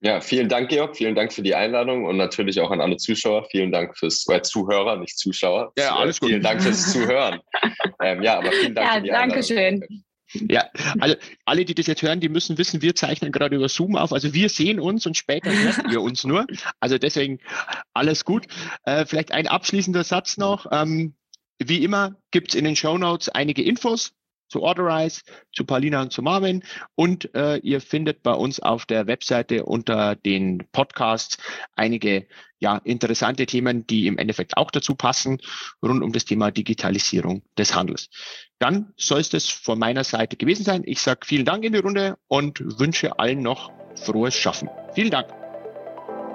Ja, 0.01 0.21
vielen 0.21 0.47
Dank, 0.47 0.69
Georg. 0.69 0.95
Vielen 0.95 1.15
Dank 1.15 1.33
für 1.33 1.41
die 1.41 1.55
Einladung 1.55 2.05
und 2.05 2.17
natürlich 2.17 2.61
auch 2.61 2.69
an 2.69 2.81
alle 2.81 2.97
Zuschauer. 2.97 3.45
Vielen 3.49 3.71
Dank 3.71 3.97
fürs 3.97 4.27
äh, 4.29 4.41
Zuhörer, 4.43 4.97
nicht 4.97 5.17
Zuschauer. 5.17 5.71
Ja, 5.77 5.95
alles 5.95 6.19
gut. 6.19 6.29
Vielen 6.29 6.43
Dank 6.43 6.61
fürs 6.61 6.91
Zuhören. 6.91 7.39
ähm, 8.03 8.21
ja, 8.21 8.37
aber 8.37 8.51
vielen 8.51 8.75
Dank 8.75 8.87
ja, 8.87 8.95
für 8.95 9.01
die 9.01 9.09
danke 9.09 9.43
schön. 9.43 9.83
Ja, 10.33 10.69
also 10.99 11.15
alle, 11.45 11.65
die 11.65 11.73
das 11.73 11.87
jetzt 11.87 12.01
hören, 12.01 12.19
die 12.19 12.29
müssen 12.29 12.57
wissen, 12.57 12.81
wir 12.81 12.95
zeichnen 12.95 13.31
gerade 13.31 13.55
über 13.55 13.69
Zoom 13.69 13.95
auf. 13.95 14.11
Also 14.11 14.33
wir 14.33 14.49
sehen 14.49 14.79
uns 14.79 15.05
und 15.05 15.15
später 15.15 15.51
hört 15.51 15.91
ihr 15.91 16.01
uns 16.01 16.25
nur. 16.25 16.45
Also 16.79 16.97
deswegen 16.97 17.39
alles 17.93 18.25
gut. 18.25 18.45
Äh, 18.83 19.05
vielleicht 19.05 19.31
ein 19.31 19.47
abschließender 19.47 20.03
Satz 20.03 20.37
noch. 20.37 20.67
Ähm, 20.71 21.15
wie 21.59 21.83
immer 21.83 22.15
gibt's 22.31 22.55
in 22.55 22.65
den 22.65 22.75
Show 22.75 22.97
Notes 22.97 23.29
einige 23.29 23.63
Infos 23.63 24.13
zu 24.47 24.61
Orderize, 24.61 25.21
zu 25.53 25.65
Paulina 25.65 26.01
und 26.01 26.11
zu 26.11 26.21
Marvin. 26.21 26.63
Und 26.95 27.33
äh, 27.35 27.57
ihr 27.57 27.81
findet 27.81 28.23
bei 28.23 28.33
uns 28.33 28.59
auf 28.59 28.85
der 28.85 29.07
Webseite 29.07 29.65
unter 29.65 30.15
den 30.15 30.67
Podcasts 30.71 31.37
einige 31.75 32.27
ja, 32.59 32.77
interessante 32.83 33.45
Themen, 33.45 33.85
die 33.85 34.07
im 34.07 34.17
Endeffekt 34.17 34.57
auch 34.57 34.71
dazu 34.71 34.95
passen, 34.95 35.39
rund 35.83 36.03
um 36.03 36.11
das 36.11 36.25
Thema 36.25 36.51
Digitalisierung 36.51 37.43
des 37.57 37.75
Handels. 37.75 38.09
Dann 38.59 38.93
soll 38.97 39.19
es 39.19 39.29
das 39.29 39.47
von 39.47 39.77
meiner 39.77 40.03
Seite 40.03 40.37
gewesen 40.37 40.63
sein. 40.63 40.81
Ich 40.85 40.99
sage 40.99 41.19
vielen 41.25 41.45
Dank 41.45 41.63
in 41.63 41.73
die 41.73 41.79
Runde 41.79 42.17
und 42.27 42.79
wünsche 42.79 43.19
allen 43.19 43.41
noch 43.41 43.71
frohes 43.95 44.35
Schaffen. 44.35 44.69
Vielen 44.93 45.11
Dank. 45.11 45.46